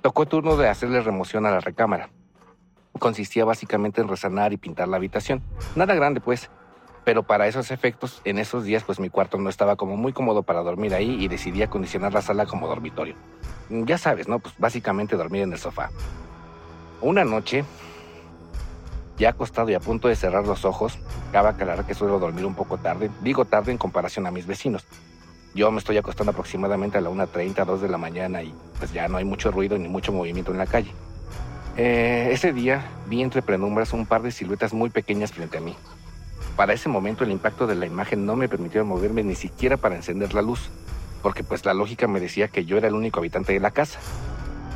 Tocó 0.00 0.26
turno 0.26 0.56
de 0.56 0.68
hacerle 0.68 1.00
remoción 1.00 1.44
a 1.44 1.50
la 1.50 1.60
recámara. 1.60 2.08
Consistía 3.02 3.44
básicamente 3.44 4.00
en 4.00 4.06
resanar 4.06 4.52
y 4.52 4.58
pintar 4.58 4.86
la 4.86 4.96
habitación. 4.96 5.42
Nada 5.74 5.92
grande 5.92 6.20
pues, 6.20 6.50
pero 7.02 7.24
para 7.24 7.48
esos 7.48 7.72
efectos, 7.72 8.22
en 8.24 8.38
esos 8.38 8.62
días 8.62 8.84
pues 8.84 9.00
mi 9.00 9.10
cuarto 9.10 9.38
no 9.38 9.50
estaba 9.50 9.74
como 9.74 9.96
muy 9.96 10.12
cómodo 10.12 10.44
para 10.44 10.62
dormir 10.62 10.94
ahí 10.94 11.16
y 11.20 11.26
decidí 11.26 11.64
acondicionar 11.64 12.14
la 12.14 12.22
sala 12.22 12.46
como 12.46 12.68
dormitorio. 12.68 13.16
Ya 13.70 13.98
sabes, 13.98 14.28
¿no? 14.28 14.38
Pues 14.38 14.54
básicamente 14.56 15.16
dormir 15.16 15.42
en 15.42 15.52
el 15.52 15.58
sofá. 15.58 15.90
Una 17.00 17.24
noche, 17.24 17.64
ya 19.18 19.30
acostado 19.30 19.68
y 19.70 19.74
a 19.74 19.80
punto 19.80 20.06
de 20.06 20.14
cerrar 20.14 20.46
los 20.46 20.64
ojos, 20.64 20.96
cabe 21.32 21.48
aclarar 21.48 21.84
que 21.84 21.94
suelo 21.94 22.20
dormir 22.20 22.46
un 22.46 22.54
poco 22.54 22.78
tarde, 22.78 23.10
digo 23.20 23.44
tarde 23.46 23.72
en 23.72 23.78
comparación 23.78 24.28
a 24.28 24.30
mis 24.30 24.46
vecinos. 24.46 24.86
Yo 25.56 25.72
me 25.72 25.78
estoy 25.78 25.96
acostando 25.96 26.30
aproximadamente 26.30 26.98
a 26.98 27.00
la 27.00 27.10
1.30, 27.10 27.64
2 27.64 27.82
de 27.82 27.88
la 27.88 27.98
mañana 27.98 28.44
y 28.44 28.54
pues 28.78 28.92
ya 28.92 29.08
no 29.08 29.16
hay 29.16 29.24
mucho 29.24 29.50
ruido 29.50 29.76
ni 29.76 29.88
mucho 29.88 30.12
movimiento 30.12 30.52
en 30.52 30.58
la 30.58 30.66
calle. 30.66 30.92
Eh, 31.76 32.28
ese 32.32 32.52
día 32.52 32.84
vi 33.06 33.22
entre 33.22 33.40
penumbras 33.40 33.94
un 33.94 34.04
par 34.04 34.22
de 34.22 34.30
siluetas 34.30 34.74
muy 34.74 34.90
pequeñas 34.90 35.32
frente 35.32 35.58
a 35.58 35.60
mí. 35.60 35.74
Para 36.56 36.74
ese 36.74 36.90
momento 36.90 37.24
el 37.24 37.30
impacto 37.30 37.66
de 37.66 37.74
la 37.74 37.86
imagen 37.86 38.26
no 38.26 38.36
me 38.36 38.48
permitió 38.48 38.84
moverme 38.84 39.22
ni 39.22 39.34
siquiera 39.34 39.78
para 39.78 39.96
encender 39.96 40.34
la 40.34 40.42
luz, 40.42 40.70
porque 41.22 41.44
pues 41.44 41.64
la 41.64 41.72
lógica 41.72 42.06
me 42.06 42.20
decía 42.20 42.48
que 42.48 42.66
yo 42.66 42.76
era 42.76 42.88
el 42.88 42.94
único 42.94 43.20
habitante 43.20 43.54
de 43.54 43.60
la 43.60 43.70
casa. 43.70 44.00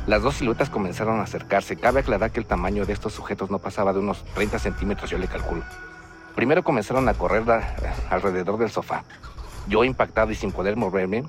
Las 0.07 0.23
dos 0.23 0.35
siluetas 0.35 0.69
comenzaron 0.69 1.19
a 1.19 1.23
acercarse. 1.23 1.75
Cabe 1.75 1.99
aclarar 1.99 2.31
que 2.31 2.39
el 2.39 2.45
tamaño 2.45 2.85
de 2.85 2.93
estos 2.93 3.13
sujetos 3.13 3.51
no 3.51 3.59
pasaba 3.59 3.93
de 3.93 3.99
unos 3.99 4.23
30 4.33 4.57
centímetros, 4.57 5.09
yo 5.09 5.17
le 5.17 5.27
calculo. 5.27 5.63
Primero 6.33 6.63
comenzaron 6.63 7.07
a 7.09 7.13
correr 7.13 7.43
alrededor 8.09 8.57
del 8.57 8.71
sofá. 8.71 9.03
Yo 9.67 9.83
impactado 9.83 10.31
y 10.31 10.35
sin 10.35 10.51
poder 10.51 10.77
moverme, 10.77 11.25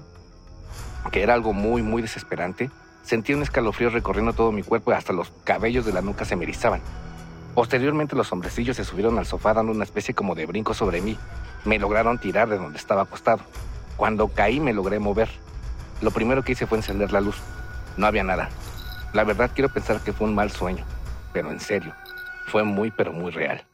que 1.10 1.22
era 1.22 1.34
algo 1.34 1.52
muy, 1.52 1.82
muy 1.82 2.02
desesperante, 2.02 2.70
sentí 3.08 3.32
un 3.32 3.42
escalofrío 3.42 3.88
recorriendo 3.88 4.34
todo 4.34 4.52
mi 4.52 4.62
cuerpo 4.62 4.90
y 4.90 4.94
hasta 4.94 5.14
los 5.14 5.30
cabellos 5.42 5.86
de 5.86 5.94
la 5.94 6.02
nuca 6.02 6.26
se 6.26 6.36
me 6.36 6.44
erizaban. 6.44 6.82
Posteriormente 7.54 8.14
los 8.14 8.30
hombrecillos 8.30 8.76
se 8.76 8.84
subieron 8.84 9.18
al 9.18 9.24
sofá 9.24 9.54
dando 9.54 9.72
una 9.72 9.84
especie 9.84 10.14
como 10.14 10.34
de 10.34 10.44
brinco 10.44 10.74
sobre 10.74 11.00
mí. 11.00 11.16
Me 11.64 11.78
lograron 11.78 12.18
tirar 12.18 12.50
de 12.50 12.58
donde 12.58 12.76
estaba 12.76 13.02
acostado. 13.02 13.40
Cuando 13.96 14.28
caí 14.28 14.60
me 14.60 14.74
logré 14.74 14.98
mover. 14.98 15.30
Lo 16.02 16.10
primero 16.10 16.44
que 16.44 16.52
hice 16.52 16.66
fue 16.66 16.78
encender 16.78 17.10
la 17.10 17.22
luz. 17.22 17.36
No 17.96 18.06
había 18.06 18.24
nada. 18.24 18.50
La 19.14 19.24
verdad 19.24 19.50
quiero 19.54 19.70
pensar 19.70 20.00
que 20.02 20.12
fue 20.12 20.26
un 20.26 20.34
mal 20.34 20.50
sueño, 20.50 20.84
pero 21.32 21.50
en 21.50 21.60
serio, 21.60 21.94
fue 22.46 22.62
muy 22.62 22.90
pero 22.90 23.14
muy 23.14 23.32
real. 23.32 23.64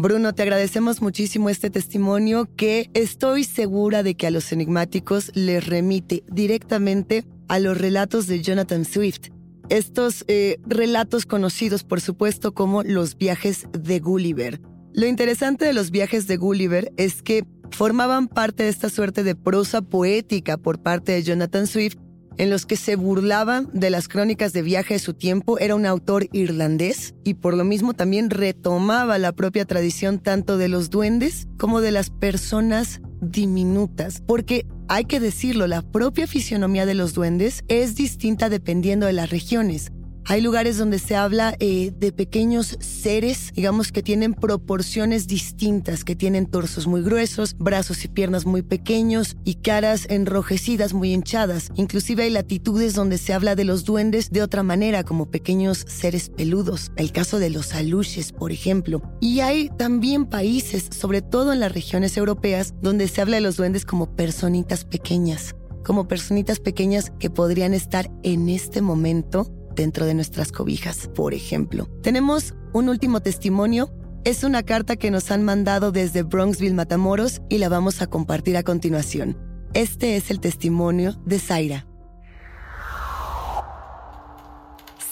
Bruno, 0.00 0.32
te 0.32 0.42
agradecemos 0.42 1.02
muchísimo 1.02 1.50
este 1.50 1.70
testimonio 1.70 2.48
que 2.54 2.88
estoy 2.94 3.42
segura 3.42 4.04
de 4.04 4.14
que 4.14 4.28
a 4.28 4.30
los 4.30 4.52
enigmáticos 4.52 5.32
les 5.34 5.66
remite 5.66 6.22
directamente 6.30 7.24
a 7.48 7.58
los 7.58 7.76
relatos 7.76 8.28
de 8.28 8.40
Jonathan 8.40 8.84
Swift. 8.84 9.30
Estos 9.70 10.24
eh, 10.28 10.60
relatos 10.64 11.26
conocidos, 11.26 11.82
por 11.82 12.00
supuesto, 12.00 12.54
como 12.54 12.84
los 12.84 13.18
viajes 13.18 13.66
de 13.72 13.98
Gulliver. 13.98 14.60
Lo 14.92 15.08
interesante 15.08 15.64
de 15.64 15.72
los 15.72 15.90
viajes 15.90 16.28
de 16.28 16.36
Gulliver 16.36 16.92
es 16.96 17.20
que 17.20 17.44
formaban 17.72 18.28
parte 18.28 18.62
de 18.62 18.68
esta 18.68 18.90
suerte 18.90 19.24
de 19.24 19.34
prosa 19.34 19.82
poética 19.82 20.58
por 20.58 20.80
parte 20.80 21.10
de 21.10 21.24
Jonathan 21.24 21.66
Swift 21.66 21.98
en 22.38 22.50
los 22.50 22.64
que 22.64 22.76
se 22.76 22.96
burlaban 22.96 23.68
de 23.72 23.90
las 23.90 24.08
crónicas 24.08 24.52
de 24.52 24.62
viaje 24.62 24.94
de 24.94 25.00
su 25.00 25.14
tiempo. 25.14 25.58
Era 25.58 25.74
un 25.74 25.86
autor 25.86 26.28
irlandés 26.32 27.14
y 27.24 27.34
por 27.34 27.54
lo 27.54 27.64
mismo 27.64 27.94
también 27.94 28.30
retomaba 28.30 29.18
la 29.18 29.32
propia 29.32 29.64
tradición 29.64 30.18
tanto 30.18 30.56
de 30.56 30.68
los 30.68 30.90
duendes 30.90 31.48
como 31.58 31.80
de 31.80 31.92
las 31.92 32.10
personas 32.10 33.00
diminutas, 33.20 34.22
porque 34.26 34.66
hay 34.88 35.04
que 35.04 35.20
decirlo, 35.20 35.66
la 35.66 35.82
propia 35.82 36.26
fisionomía 36.26 36.86
de 36.86 36.94
los 36.94 37.12
duendes 37.12 37.64
es 37.68 37.94
distinta 37.94 38.48
dependiendo 38.48 39.06
de 39.06 39.12
las 39.12 39.30
regiones. 39.30 39.92
Hay 40.30 40.42
lugares 40.42 40.76
donde 40.76 40.98
se 40.98 41.16
habla 41.16 41.56
eh, 41.58 41.90
de 41.98 42.12
pequeños 42.12 42.76
seres, 42.80 43.50
digamos 43.54 43.92
que 43.92 44.02
tienen 44.02 44.34
proporciones 44.34 45.26
distintas, 45.26 46.04
que 46.04 46.14
tienen 46.14 46.44
torsos 46.44 46.86
muy 46.86 47.00
gruesos, 47.00 47.56
brazos 47.58 48.04
y 48.04 48.08
piernas 48.08 48.44
muy 48.44 48.60
pequeños 48.60 49.38
y 49.44 49.54
caras 49.54 50.04
enrojecidas 50.10 50.92
muy 50.92 51.14
hinchadas. 51.14 51.70
Inclusive 51.76 52.24
hay 52.24 52.30
latitudes 52.30 52.92
donde 52.92 53.16
se 53.16 53.32
habla 53.32 53.54
de 53.54 53.64
los 53.64 53.86
duendes 53.86 54.30
de 54.30 54.42
otra 54.42 54.62
manera, 54.62 55.02
como 55.02 55.30
pequeños 55.30 55.86
seres 55.88 56.28
peludos. 56.28 56.92
El 56.96 57.10
caso 57.10 57.38
de 57.38 57.48
los 57.48 57.74
aluches, 57.74 58.32
por 58.32 58.52
ejemplo. 58.52 59.00
Y 59.22 59.40
hay 59.40 59.70
también 59.78 60.26
países, 60.26 60.90
sobre 60.90 61.22
todo 61.22 61.54
en 61.54 61.60
las 61.60 61.72
regiones 61.72 62.18
europeas, 62.18 62.74
donde 62.82 63.08
se 63.08 63.22
habla 63.22 63.36
de 63.36 63.42
los 63.44 63.56
duendes 63.56 63.86
como 63.86 64.14
personitas 64.14 64.84
pequeñas 64.84 65.54
como 65.84 66.06
personitas 66.06 66.60
pequeñas 66.60 67.12
que 67.18 67.30
podrían 67.30 67.72
estar 67.72 68.10
en 68.22 68.50
este 68.50 68.82
momento 68.82 69.57
dentro 69.78 70.04
de 70.04 70.14
nuestras 70.14 70.52
cobijas, 70.52 71.08
por 71.14 71.32
ejemplo. 71.32 71.88
Tenemos 72.02 72.54
un 72.74 72.88
último 72.88 73.20
testimonio. 73.20 73.90
Es 74.24 74.42
una 74.42 74.64
carta 74.64 74.96
que 74.96 75.10
nos 75.10 75.30
han 75.30 75.44
mandado 75.44 75.92
desde 75.92 76.24
Bronxville, 76.24 76.74
Matamoros, 76.74 77.40
y 77.48 77.58
la 77.58 77.68
vamos 77.68 78.02
a 78.02 78.08
compartir 78.08 78.56
a 78.56 78.64
continuación. 78.64 79.38
Este 79.74 80.16
es 80.16 80.30
el 80.30 80.40
testimonio 80.40 81.12
de 81.24 81.38
Zaira. 81.38 81.86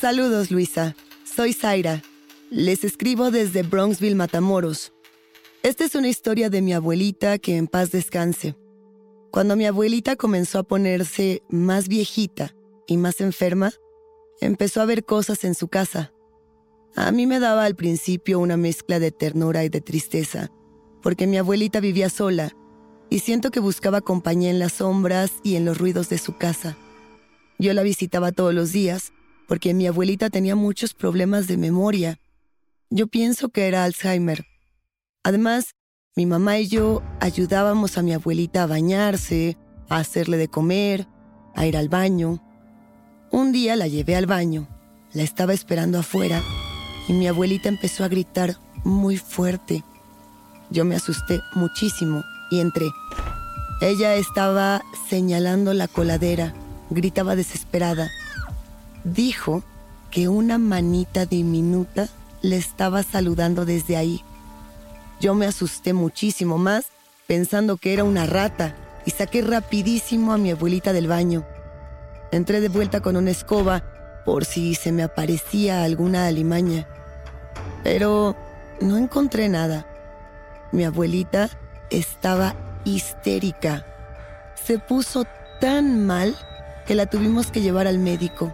Saludos, 0.01 0.51
Luisa. 0.51 0.97
Soy 1.25 1.53
Zaira. 1.53 2.03
Les 2.51 2.83
escribo 2.85 3.31
desde 3.31 3.63
Bronxville, 3.63 4.17
Matamoros. 4.17 4.93
Esta 5.63 5.85
es 5.85 5.95
una 5.95 6.09
historia 6.09 6.51
de 6.51 6.61
mi 6.61 6.75
abuelita 6.75 7.39
que 7.39 7.57
en 7.57 7.69
paz 7.69 7.93
descanse. 7.93 8.57
Cuando 9.31 9.55
mi 9.57 9.67
abuelita 9.67 10.17
comenzó 10.17 10.59
a 10.59 10.63
ponerse 10.65 11.43
más 11.49 11.89
viejita 11.89 12.55
y 12.87 12.97
más 12.97 13.21
enferma, 13.21 13.73
empezó 14.41 14.81
a 14.81 14.87
ver 14.87 15.05
cosas 15.05 15.45
en 15.45 15.55
su 15.55 15.69
casa. 15.69 16.13
A 16.95 17.13
mí 17.13 17.27
me 17.27 17.41
daba 17.41 17.65
al 17.65 17.77
principio 17.77 18.39
una 18.39 18.57
mezcla 18.57 18.99
de 18.99 19.11
ternura 19.11 19.65
y 19.65 19.69
de 19.69 19.81
tristeza, 19.81 20.51
porque 21.03 21.27
mi 21.27 21.37
abuelita 21.37 21.81
vivía 21.81 22.09
sola 22.09 22.55
y 23.11 23.21
siento 23.21 23.51
que 23.51 23.61
buscaba 23.61 24.01
compañía 24.01 24.51
en 24.51 24.59
las 24.59 24.75
sombras 24.75 25.33
y 25.43 25.57
en 25.57 25.65
los 25.65 25.79
ruidos 25.79 26.09
de 26.09 26.19
su 26.19 26.37
casa. 26.37 26.77
Yo 27.59 27.73
la 27.73 27.83
visitaba 27.83 28.33
todos 28.33 28.55
los 28.55 28.73
días, 28.73 29.13
porque 29.47 29.75
mi 29.75 29.87
abuelita 29.87 30.31
tenía 30.31 30.57
muchos 30.57 30.95
problemas 30.95 31.47
de 31.47 31.57
memoria. 31.57 32.19
Yo 32.91 33.07
pienso 33.07 33.49
que 33.49 33.69
era 33.69 33.85
Alzheimer. 33.85 34.45
Además, 35.23 35.75
mi 36.17 36.27
mamá 36.27 36.59
y 36.59 36.69
yo 36.69 37.03
ayudábamos 37.21 37.99
a 37.99 38.03
mi 38.03 38.13
abuelita 38.13 38.65
a 38.65 38.67
bañarse, 38.67 39.57
a 39.89 39.99
hacerle 39.99 40.37
de 40.37 40.49
comer, 40.49 41.07
a 41.55 41.67
ir 41.67 41.77
al 41.77 41.89
baño. 41.89 42.43
Un 43.31 43.53
día 43.53 43.77
la 43.77 43.89
llevé 43.89 44.17
al 44.17 44.27
baño, 44.27 44.67
la 45.13 45.23
estaba 45.23 45.53
esperando 45.53 45.99
afuera 45.99 46.43
y 47.09 47.13
mi 47.13 47.27
abuelita 47.27 47.69
empezó 47.69 48.05
a 48.05 48.09
gritar 48.09 48.57
muy 48.85 49.17
fuerte. 49.17 49.83
Yo 50.71 50.85
me 50.85 50.97
asusté 50.97 51.41
muchísimo 51.55 52.23
y 52.51 52.61
entré. 52.61 52.87
Ella 53.81 54.15
estaba 54.15 54.83
señalando 55.09 55.75
la 55.75 55.89
coladera, 55.89 56.55
gritaba 56.91 57.37
desesperada. 57.37 58.11
Dijo 59.05 59.63
que 60.11 60.29
una 60.29 60.59
manita 60.59 61.27
diminuta 61.27 62.09
le 62.43 62.57
estaba 62.57 63.03
saludando 63.03 63.65
desde 63.65 63.97
ahí. 63.97 64.23
Yo 65.21 65.35
me 65.35 65.47
asusté 65.47 65.93
muchísimo 65.93 66.59
más 66.59 66.87
pensando 67.27 67.77
que 67.77 67.93
era 67.93 68.05
una 68.05 68.27
rata 68.27 68.77
y 69.05 69.11
saqué 69.11 69.43
rapidísimo 69.43 70.33
a 70.33 70.39
mi 70.39 70.51
abuelita 70.51 70.93
del 70.93 71.09
baño. 71.09 71.45
Entré 72.31 72.61
de 72.61 72.69
vuelta 72.69 73.01
con 73.01 73.17
una 73.17 73.31
escoba 73.31 73.83
por 74.25 74.45
si 74.45 74.75
se 74.75 74.93
me 74.93 75.03
aparecía 75.03 75.85
alguna 75.85 76.27
alimaña. 76.27 76.87
Pero 77.83 78.37
no 78.81 78.97
encontré 78.97 79.49
nada. 79.49 79.87
Mi 80.73 80.85
abuelita 80.85 81.49
estaba 81.91 82.55
histérica. 82.85 83.87
Se 84.55 84.79
puso 84.79 85.25
tan 85.61 86.05
mal 86.07 86.37
que 86.87 86.95
la 86.95 87.07
tuvimos 87.07 87.51
que 87.51 87.61
llevar 87.61 87.87
al 87.87 87.99
médico. 87.99 88.53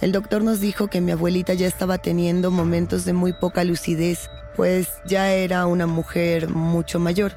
El 0.00 0.12
doctor 0.12 0.42
nos 0.42 0.60
dijo 0.60 0.86
que 0.86 1.00
mi 1.00 1.12
abuelita 1.12 1.54
ya 1.54 1.66
estaba 1.66 1.98
teniendo 1.98 2.50
momentos 2.50 3.04
de 3.04 3.12
muy 3.12 3.32
poca 3.32 3.64
lucidez, 3.64 4.30
pues 4.56 4.88
ya 5.04 5.32
era 5.32 5.66
una 5.66 5.86
mujer 5.86 6.48
mucho 6.48 6.98
mayor. 6.98 7.32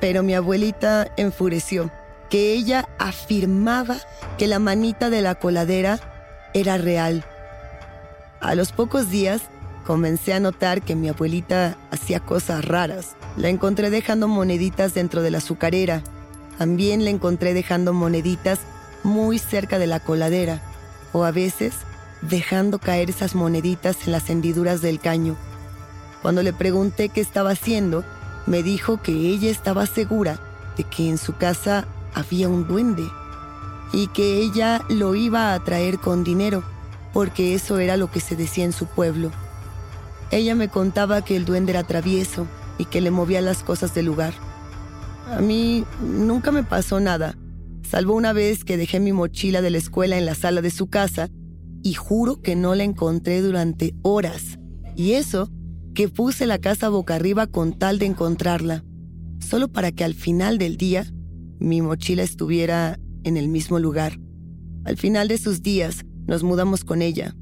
Pero 0.00 0.22
mi 0.22 0.34
abuelita 0.34 1.08
enfureció 1.16 1.90
que 2.32 2.54
ella 2.54 2.88
afirmaba 2.98 3.98
que 4.38 4.46
la 4.46 4.58
manita 4.58 5.10
de 5.10 5.20
la 5.20 5.34
coladera 5.34 6.00
era 6.54 6.78
real. 6.78 7.26
A 8.40 8.54
los 8.54 8.72
pocos 8.72 9.10
días 9.10 9.42
comencé 9.86 10.32
a 10.32 10.40
notar 10.40 10.80
que 10.80 10.96
mi 10.96 11.10
abuelita 11.10 11.76
hacía 11.90 12.20
cosas 12.20 12.64
raras. 12.64 13.16
La 13.36 13.50
encontré 13.50 13.90
dejando 13.90 14.28
moneditas 14.28 14.94
dentro 14.94 15.20
de 15.20 15.30
la 15.30 15.38
azucarera. 15.38 16.02
También 16.56 17.04
la 17.04 17.10
encontré 17.10 17.52
dejando 17.52 17.92
moneditas 17.92 18.60
muy 19.02 19.38
cerca 19.38 19.78
de 19.78 19.88
la 19.88 20.00
coladera. 20.00 20.62
O 21.12 21.24
a 21.24 21.32
veces 21.32 21.74
dejando 22.22 22.78
caer 22.78 23.10
esas 23.10 23.34
moneditas 23.34 24.06
en 24.06 24.12
las 24.12 24.30
hendiduras 24.30 24.80
del 24.80 25.00
caño. 25.00 25.36
Cuando 26.22 26.42
le 26.42 26.54
pregunté 26.54 27.10
qué 27.10 27.20
estaba 27.20 27.50
haciendo, 27.50 28.04
me 28.46 28.62
dijo 28.62 29.02
que 29.02 29.12
ella 29.12 29.50
estaba 29.50 29.84
segura 29.84 30.40
de 30.78 30.84
que 30.84 31.10
en 31.10 31.18
su 31.18 31.36
casa 31.36 31.86
había 32.14 32.48
un 32.48 32.66
duende 32.66 33.04
y 33.92 34.06
que 34.08 34.38
ella 34.38 34.84
lo 34.88 35.14
iba 35.14 35.52
a 35.52 35.64
traer 35.64 35.98
con 35.98 36.24
dinero, 36.24 36.62
porque 37.12 37.54
eso 37.54 37.78
era 37.78 37.96
lo 37.96 38.10
que 38.10 38.20
se 38.20 38.36
decía 38.36 38.64
en 38.64 38.72
su 38.72 38.86
pueblo. 38.86 39.30
Ella 40.30 40.54
me 40.54 40.68
contaba 40.68 41.22
que 41.22 41.36
el 41.36 41.44
duende 41.44 41.72
era 41.72 41.84
travieso 41.84 42.46
y 42.78 42.86
que 42.86 43.00
le 43.02 43.10
movía 43.10 43.42
las 43.42 43.62
cosas 43.62 43.94
del 43.94 44.06
lugar. 44.06 44.32
A 45.30 45.40
mí 45.40 45.84
nunca 46.00 46.50
me 46.50 46.64
pasó 46.64 47.00
nada, 47.00 47.36
salvo 47.88 48.14
una 48.14 48.32
vez 48.32 48.64
que 48.64 48.76
dejé 48.76 48.98
mi 48.98 49.12
mochila 49.12 49.60
de 49.60 49.70
la 49.70 49.78
escuela 49.78 50.16
en 50.16 50.26
la 50.26 50.34
sala 50.34 50.62
de 50.62 50.70
su 50.70 50.88
casa 50.88 51.28
y 51.82 51.94
juro 51.94 52.40
que 52.40 52.56
no 52.56 52.74
la 52.74 52.84
encontré 52.84 53.42
durante 53.42 53.94
horas. 54.02 54.58
Y 54.96 55.12
eso, 55.12 55.50
que 55.94 56.08
puse 56.08 56.46
la 56.46 56.58
casa 56.58 56.88
boca 56.88 57.14
arriba 57.14 57.46
con 57.46 57.78
tal 57.78 57.98
de 57.98 58.06
encontrarla, 58.06 58.84
solo 59.40 59.68
para 59.68 59.92
que 59.92 60.04
al 60.04 60.14
final 60.14 60.58
del 60.58 60.76
día 60.76 61.06
mi 61.62 61.80
mochila 61.80 62.22
estuviera 62.22 62.98
en 63.22 63.36
el 63.36 63.48
mismo 63.48 63.78
lugar. 63.78 64.18
Al 64.84 64.96
final 64.96 65.28
de 65.28 65.38
sus 65.38 65.62
días 65.62 66.04
nos 66.26 66.42
mudamos 66.42 66.84
con 66.84 67.02
ella, 67.02 67.34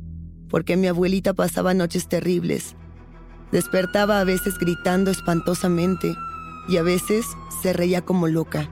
porque 0.48 0.76
mi 0.76 0.88
abuelita 0.88 1.32
pasaba 1.32 1.72
noches 1.72 2.06
terribles. 2.08 2.76
Despertaba 3.50 4.20
a 4.20 4.24
veces 4.24 4.58
gritando 4.58 5.10
espantosamente 5.10 6.14
y 6.68 6.76
a 6.76 6.82
veces 6.82 7.24
se 7.62 7.72
reía 7.72 8.02
como 8.02 8.28
loca. 8.28 8.70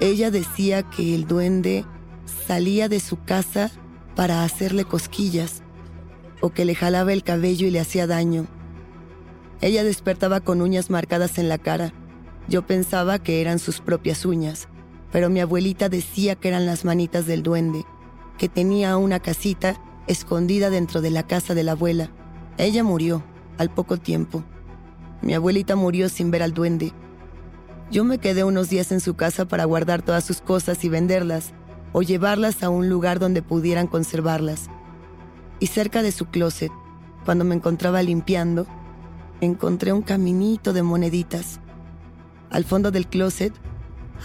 Ella 0.00 0.30
decía 0.30 0.82
que 0.82 1.14
el 1.14 1.26
duende 1.26 1.84
salía 2.46 2.88
de 2.88 3.00
su 3.00 3.22
casa 3.22 3.70
para 4.16 4.42
hacerle 4.42 4.84
cosquillas 4.84 5.62
o 6.40 6.50
que 6.50 6.64
le 6.64 6.74
jalaba 6.74 7.12
el 7.12 7.22
cabello 7.22 7.66
y 7.66 7.70
le 7.70 7.80
hacía 7.80 8.06
daño. 8.06 8.46
Ella 9.60 9.84
despertaba 9.84 10.40
con 10.40 10.60
uñas 10.60 10.90
marcadas 10.90 11.38
en 11.38 11.48
la 11.48 11.58
cara. 11.58 11.92
Yo 12.48 12.66
pensaba 12.66 13.18
que 13.18 13.40
eran 13.40 13.58
sus 13.58 13.80
propias 13.80 14.24
uñas, 14.24 14.68
pero 15.10 15.30
mi 15.30 15.40
abuelita 15.40 15.88
decía 15.88 16.36
que 16.36 16.48
eran 16.48 16.66
las 16.66 16.84
manitas 16.84 17.26
del 17.26 17.42
duende, 17.42 17.84
que 18.38 18.48
tenía 18.48 18.96
una 18.96 19.18
casita 19.18 19.80
escondida 20.06 20.70
dentro 20.70 21.00
de 21.00 21.10
la 21.10 21.26
casa 21.26 21.54
de 21.54 21.64
la 21.64 21.72
abuela. 21.72 22.10
Ella 22.58 22.84
murió 22.84 23.24
al 23.58 23.70
poco 23.70 23.96
tiempo. 23.96 24.44
Mi 25.22 25.34
abuelita 25.34 25.74
murió 25.74 26.08
sin 26.08 26.30
ver 26.30 26.42
al 26.42 26.54
duende. 26.54 26.92
Yo 27.90 28.04
me 28.04 28.18
quedé 28.18 28.44
unos 28.44 28.68
días 28.68 28.92
en 28.92 29.00
su 29.00 29.14
casa 29.14 29.46
para 29.46 29.64
guardar 29.64 30.02
todas 30.02 30.24
sus 30.24 30.40
cosas 30.40 30.84
y 30.84 30.88
venderlas, 30.88 31.52
o 31.92 32.02
llevarlas 32.02 32.62
a 32.62 32.68
un 32.68 32.88
lugar 32.88 33.18
donde 33.18 33.42
pudieran 33.42 33.86
conservarlas. 33.86 34.68
Y 35.58 35.68
cerca 35.68 36.02
de 36.02 36.12
su 36.12 36.26
closet, 36.26 36.70
cuando 37.24 37.44
me 37.44 37.54
encontraba 37.54 38.02
limpiando, 38.02 38.66
encontré 39.40 39.92
un 39.92 40.02
caminito 40.02 40.72
de 40.72 40.82
moneditas. 40.82 41.60
Al 42.50 42.64
fondo 42.64 42.90
del 42.90 43.06
closet 43.06 43.52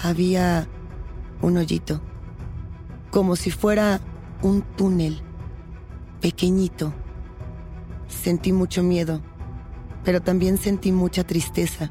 había 0.04 0.68
un 1.42 1.58
hoyito, 1.58 2.02
como 3.10 3.36
si 3.36 3.52
fuera 3.52 4.00
un 4.42 4.62
túnel, 4.62 5.22
pequeñito. 6.22 6.94
Sentí 8.08 8.52
mucho 8.52 8.84
miedo, 8.84 9.22
pero 10.04 10.22
también 10.22 10.58
sentí 10.58 10.92
mucha 10.92 11.24
tristeza. 11.24 11.90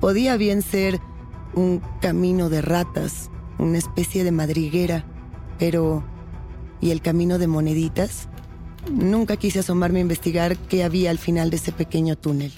Podía 0.00 0.36
bien 0.36 0.62
ser 0.62 1.00
un 1.54 1.80
camino 2.00 2.48
de 2.48 2.60
ratas 2.60 3.30
una 3.58 3.78
especie 3.78 4.24
de 4.24 4.32
madriguera, 4.32 5.04
pero 5.58 6.04
¿y 6.80 6.90
el 6.90 7.00
camino 7.00 7.38
de 7.38 7.46
moneditas? 7.46 8.28
Nunca 8.90 9.36
quise 9.36 9.60
asomarme 9.60 9.98
a 9.98 10.02
investigar 10.02 10.56
qué 10.56 10.84
había 10.84 11.10
al 11.10 11.18
final 11.18 11.50
de 11.50 11.56
ese 11.56 11.72
pequeño 11.72 12.16
túnel. 12.16 12.52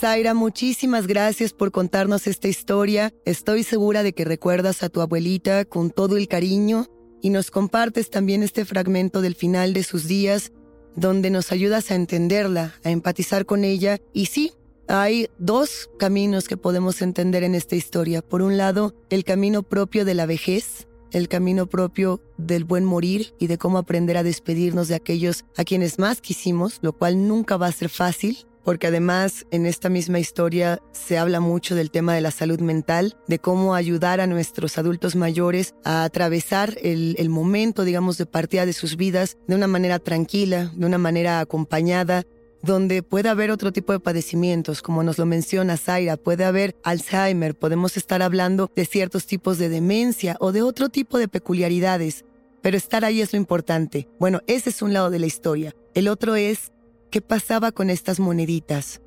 Zaira, 0.00 0.32
muchísimas 0.32 1.06
gracias 1.06 1.52
por 1.52 1.72
contarnos 1.72 2.26
esta 2.26 2.48
historia. 2.48 3.12
Estoy 3.26 3.64
segura 3.64 4.02
de 4.02 4.14
que 4.14 4.24
recuerdas 4.24 4.82
a 4.82 4.88
tu 4.88 5.02
abuelita 5.02 5.66
con 5.66 5.90
todo 5.90 6.16
el 6.16 6.26
cariño 6.26 6.86
y 7.20 7.28
nos 7.28 7.50
compartes 7.50 8.08
también 8.08 8.42
este 8.42 8.64
fragmento 8.64 9.20
del 9.20 9.34
final 9.34 9.74
de 9.74 9.82
sus 9.82 10.08
días 10.08 10.52
donde 10.96 11.28
nos 11.28 11.52
ayudas 11.52 11.90
a 11.90 11.96
entenderla, 11.96 12.72
a 12.82 12.88
empatizar 12.88 13.44
con 13.44 13.62
ella 13.62 13.98
y 14.14 14.26
sí, 14.26 14.54
hay 14.88 15.28
dos 15.38 15.90
caminos 15.98 16.48
que 16.48 16.56
podemos 16.56 17.02
entender 17.02 17.42
en 17.44 17.54
esta 17.54 17.76
historia. 17.76 18.22
Por 18.22 18.40
un 18.40 18.56
lado, 18.56 18.94
el 19.10 19.24
camino 19.24 19.62
propio 19.62 20.06
de 20.06 20.14
la 20.14 20.24
vejez, 20.24 20.88
el 21.12 21.28
camino 21.28 21.66
propio 21.66 22.22
del 22.38 22.64
buen 22.64 22.86
morir 22.86 23.34
y 23.38 23.48
de 23.48 23.58
cómo 23.58 23.76
aprender 23.76 24.16
a 24.16 24.22
despedirnos 24.22 24.88
de 24.88 24.94
aquellos 24.94 25.44
a 25.58 25.64
quienes 25.64 25.98
más 25.98 26.22
quisimos, 26.22 26.78
lo 26.80 26.94
cual 26.94 27.28
nunca 27.28 27.58
va 27.58 27.66
a 27.66 27.72
ser 27.72 27.90
fácil, 27.90 28.46
porque 28.64 28.86
además 28.86 29.46
en 29.50 29.66
esta 29.66 29.88
misma 29.88 30.18
historia 30.18 30.80
se 30.92 31.18
habla 31.18 31.40
mucho 31.40 31.74
del 31.74 31.90
tema 31.90 32.14
de 32.14 32.20
la 32.20 32.30
salud 32.30 32.60
mental, 32.60 33.16
de 33.26 33.38
cómo 33.38 33.74
ayudar 33.74 34.20
a 34.20 34.26
nuestros 34.26 34.78
adultos 34.78 35.16
mayores 35.16 35.74
a 35.84 36.04
atravesar 36.04 36.76
el, 36.82 37.28
momento, 37.28 37.84
digamos, 37.84 38.18
de 38.18 38.26
partida 38.26 38.66
de 38.66 38.72
sus 38.72 38.96
vidas 38.96 39.36
de 39.46 39.54
una 39.54 39.66
manera 39.66 39.98
tranquila, 39.98 40.72
de 40.74 40.86
una 40.86 40.98
manera 40.98 41.40
acompañada, 41.40 42.24
donde 42.62 43.02
puede 43.02 43.28
haber 43.28 43.50
otro 43.50 43.72
tipo 43.72 43.92
de 43.92 44.00
padecimientos, 44.00 44.82
como 44.82 45.02
nos 45.02 45.18
lo 45.18 45.26
menciona 45.26 45.76
Zaira, 45.76 46.16
puede 46.16 46.44
haber 46.44 46.76
Alzheimer, 46.82 47.54
podemos 47.54 47.96
estar 47.96 48.22
hablando 48.22 48.70
de 48.76 48.84
ciertos 48.84 49.26
tipos 49.26 49.58
de 49.58 49.68
demencia 49.68 50.36
o 50.40 50.52
de 50.52 50.62
otro 50.62 50.90
tipo 50.90 51.18
de 51.18 51.28
peculiaridades, 51.28 52.24
pero 52.60 52.76
estar 52.76 53.04
ahí 53.04 53.22
es 53.22 53.32
lo 53.32 53.38
importante. 53.38 54.08
Bueno, 54.18 54.40
ese 54.46 54.70
es 54.70 54.82
un 54.82 54.92
lado 54.92 55.10
de 55.10 55.18
la 55.18 55.26
historia. 55.26 55.74
El 55.94 56.08
otro 56.08 56.36
es, 56.36 56.72
¿qué 57.10 57.20
pasaba 57.20 57.72
con 57.72 57.90
estas 57.90 58.20
moneditas? 58.20 59.00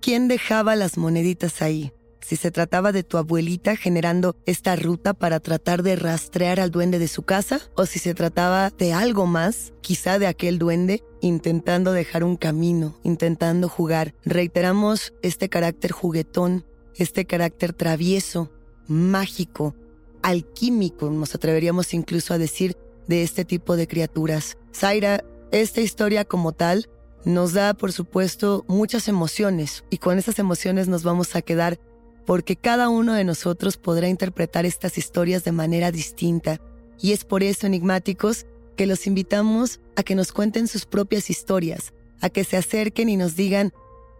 ¿Quién 0.00 0.28
dejaba 0.28 0.76
las 0.76 0.96
moneditas 0.96 1.62
ahí? 1.62 1.92
si 2.24 2.36
se 2.36 2.50
trataba 2.50 2.90
de 2.90 3.02
tu 3.02 3.18
abuelita 3.18 3.76
generando 3.76 4.34
esta 4.46 4.76
ruta 4.76 5.12
para 5.12 5.40
tratar 5.40 5.82
de 5.82 5.94
rastrear 5.94 6.58
al 6.58 6.70
duende 6.70 6.98
de 6.98 7.06
su 7.06 7.22
casa, 7.22 7.60
o 7.76 7.84
si 7.84 7.98
se 7.98 8.14
trataba 8.14 8.70
de 8.70 8.94
algo 8.94 9.26
más, 9.26 9.74
quizá 9.82 10.18
de 10.18 10.26
aquel 10.26 10.58
duende, 10.58 11.04
intentando 11.20 11.92
dejar 11.92 12.24
un 12.24 12.36
camino, 12.36 12.98
intentando 13.02 13.68
jugar. 13.68 14.14
Reiteramos 14.24 15.12
este 15.20 15.50
carácter 15.50 15.92
juguetón, 15.92 16.64
este 16.94 17.26
carácter 17.26 17.74
travieso, 17.74 18.50
mágico, 18.88 19.74
alquímico, 20.22 21.10
nos 21.10 21.34
atreveríamos 21.34 21.92
incluso 21.92 22.32
a 22.32 22.38
decir, 22.38 22.74
de 23.06 23.22
este 23.22 23.44
tipo 23.44 23.76
de 23.76 23.86
criaturas. 23.86 24.56
Zaira, 24.74 25.22
esta 25.52 25.82
historia 25.82 26.24
como 26.24 26.52
tal 26.52 26.88
nos 27.24 27.52
da, 27.52 27.74
por 27.74 27.92
supuesto, 27.92 28.64
muchas 28.68 29.08
emociones 29.08 29.84
y 29.90 29.98
con 29.98 30.18
esas 30.18 30.38
emociones 30.38 30.88
nos 30.88 31.02
vamos 31.02 31.34
a 31.36 31.42
quedar 31.42 31.78
porque 32.26 32.56
cada 32.56 32.88
uno 32.88 33.14
de 33.14 33.24
nosotros 33.24 33.76
podrá 33.76 34.08
interpretar 34.08 34.66
estas 34.66 34.98
historias 34.98 35.44
de 35.44 35.52
manera 35.52 35.90
distinta. 35.90 36.60
Y 37.00 37.12
es 37.12 37.24
por 37.24 37.42
eso, 37.42 37.66
enigmáticos, 37.66 38.46
que 38.76 38.86
los 38.86 39.06
invitamos 39.06 39.80
a 39.96 40.02
que 40.02 40.14
nos 40.14 40.32
cuenten 40.32 40.68
sus 40.68 40.86
propias 40.86 41.30
historias, 41.30 41.92
a 42.20 42.30
que 42.30 42.44
se 42.44 42.56
acerquen 42.56 43.08
y 43.08 43.16
nos 43.16 43.36
digan 43.36 43.72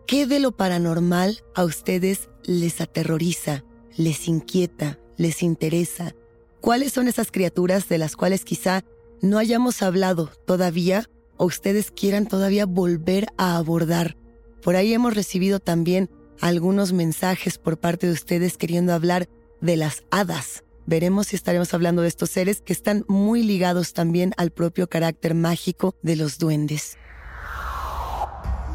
qué 0.07 0.27
de 0.27 0.41
lo 0.41 0.53
paranormal 0.53 1.43
a 1.55 1.65
ustedes 1.65 2.29
les 2.45 2.81
aterroriza, 2.81 3.65
les 3.97 4.29
inquieta, 4.29 4.99
les 5.17 5.43
interesa. 5.43 6.15
¿Cuáles 6.61 6.93
son 6.93 7.09
esas 7.09 7.31
criaturas 7.31 7.89
de 7.89 7.99
las 7.99 8.17
cuales 8.17 8.45
quizá 8.45 8.85
no 9.23 9.39
hayamos 9.39 9.83
hablado 9.83 10.31
todavía 10.47 11.09
o 11.37 11.45
ustedes 11.47 11.91
quieran 11.91 12.27
todavía 12.27 12.67
volver 12.67 13.27
a 13.37 13.57
abordar? 13.57 14.17
Por 14.63 14.77
ahí 14.77 14.93
hemos 14.93 15.15
recibido 15.15 15.61
también 15.61 16.11
algunos 16.41 16.93
mensajes 16.93 17.59
por 17.59 17.79
parte 17.79 18.07
de 18.07 18.13
ustedes 18.13 18.57
queriendo 18.57 18.93
hablar 18.93 19.29
de 19.61 19.77
las 19.77 20.05
hadas. 20.11 20.65
Veremos 20.87 21.29
si 21.29 21.37
estaremos 21.37 21.73
hablando 21.73 22.03
de 22.03 22.09
estos 22.09 22.31
seres 22.31 22.61
que 22.61 22.73
están 22.73 23.05
muy 23.09 23.43
ligados 23.43 23.95
también 23.95 24.33
al 24.37 24.51
propio 24.51 24.89
carácter 24.89 25.35
mágico 25.35 25.95
de 26.03 26.17
los 26.17 26.39
duendes. 26.39 26.99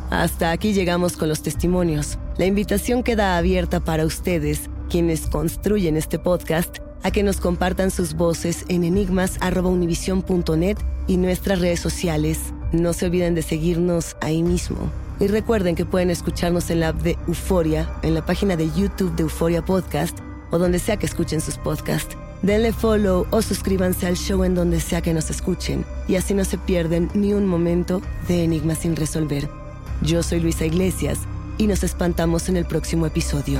Hasta 0.09 0.49
aquí 0.49 0.73
llegamos 0.73 1.17
con 1.17 1.29
los 1.29 1.43
testimonios. 1.43 2.17
La 2.37 2.45
invitación 2.45 3.03
queda 3.03 3.37
abierta 3.37 3.79
para 3.79 4.05
ustedes, 4.05 4.61
quienes 4.89 5.27
construyen 5.27 5.97
este 5.97 6.17
podcast, 6.17 6.79
a 7.03 7.11
que 7.11 7.23
nos 7.23 7.37
compartan 7.37 7.91
sus 7.91 8.13
voces 8.13 8.65
en 8.67 8.83
enigmas.univision.net 8.83 10.77
y 11.07 11.17
nuestras 11.17 11.59
redes 11.59 11.79
sociales. 11.79 12.39
No 12.71 12.93
se 12.93 13.07
olviden 13.07 13.35
de 13.35 13.41
seguirnos 13.41 14.15
ahí 14.21 14.43
mismo. 14.43 14.77
Y 15.19 15.27
recuerden 15.27 15.75
que 15.75 15.85
pueden 15.85 16.09
escucharnos 16.09 16.69
en 16.69 16.79
la 16.79 16.89
app 16.89 17.01
de 17.01 17.17
Euforia, 17.27 17.89
en 18.03 18.13
la 18.13 18.25
página 18.25 18.55
de 18.55 18.69
YouTube 18.71 19.15
de 19.15 19.23
Euforia 19.23 19.61
Podcast 19.61 20.17
o 20.51 20.57
donde 20.57 20.79
sea 20.79 20.97
que 20.97 21.05
escuchen 21.05 21.41
sus 21.41 21.57
podcasts. 21.57 22.15
Denle 22.41 22.71
follow 22.71 23.27
o 23.31 23.41
suscríbanse 23.41 24.07
al 24.07 24.15
show 24.15 24.45
en 24.45 24.55
donde 24.55 24.79
sea 24.79 25.01
que 25.01 25.13
nos 25.13 25.29
escuchen 25.29 25.85
y 26.07 26.15
así 26.15 26.33
no 26.33 26.45
se 26.45 26.57
pierden 26.57 27.09
ni 27.13 27.33
un 27.33 27.45
momento 27.45 28.01
de 28.27 28.45
Enigma 28.45 28.75
sin 28.75 28.95
resolver. 28.95 29.49
Yo 30.01 30.23
soy 30.23 30.39
Luisa 30.39 30.65
Iglesias 30.65 31.19
y 31.57 31.67
nos 31.67 31.83
espantamos 31.83 32.47
en 32.47 32.55
el 32.55 32.65
próximo 32.65 33.05
episodio. 33.05 33.59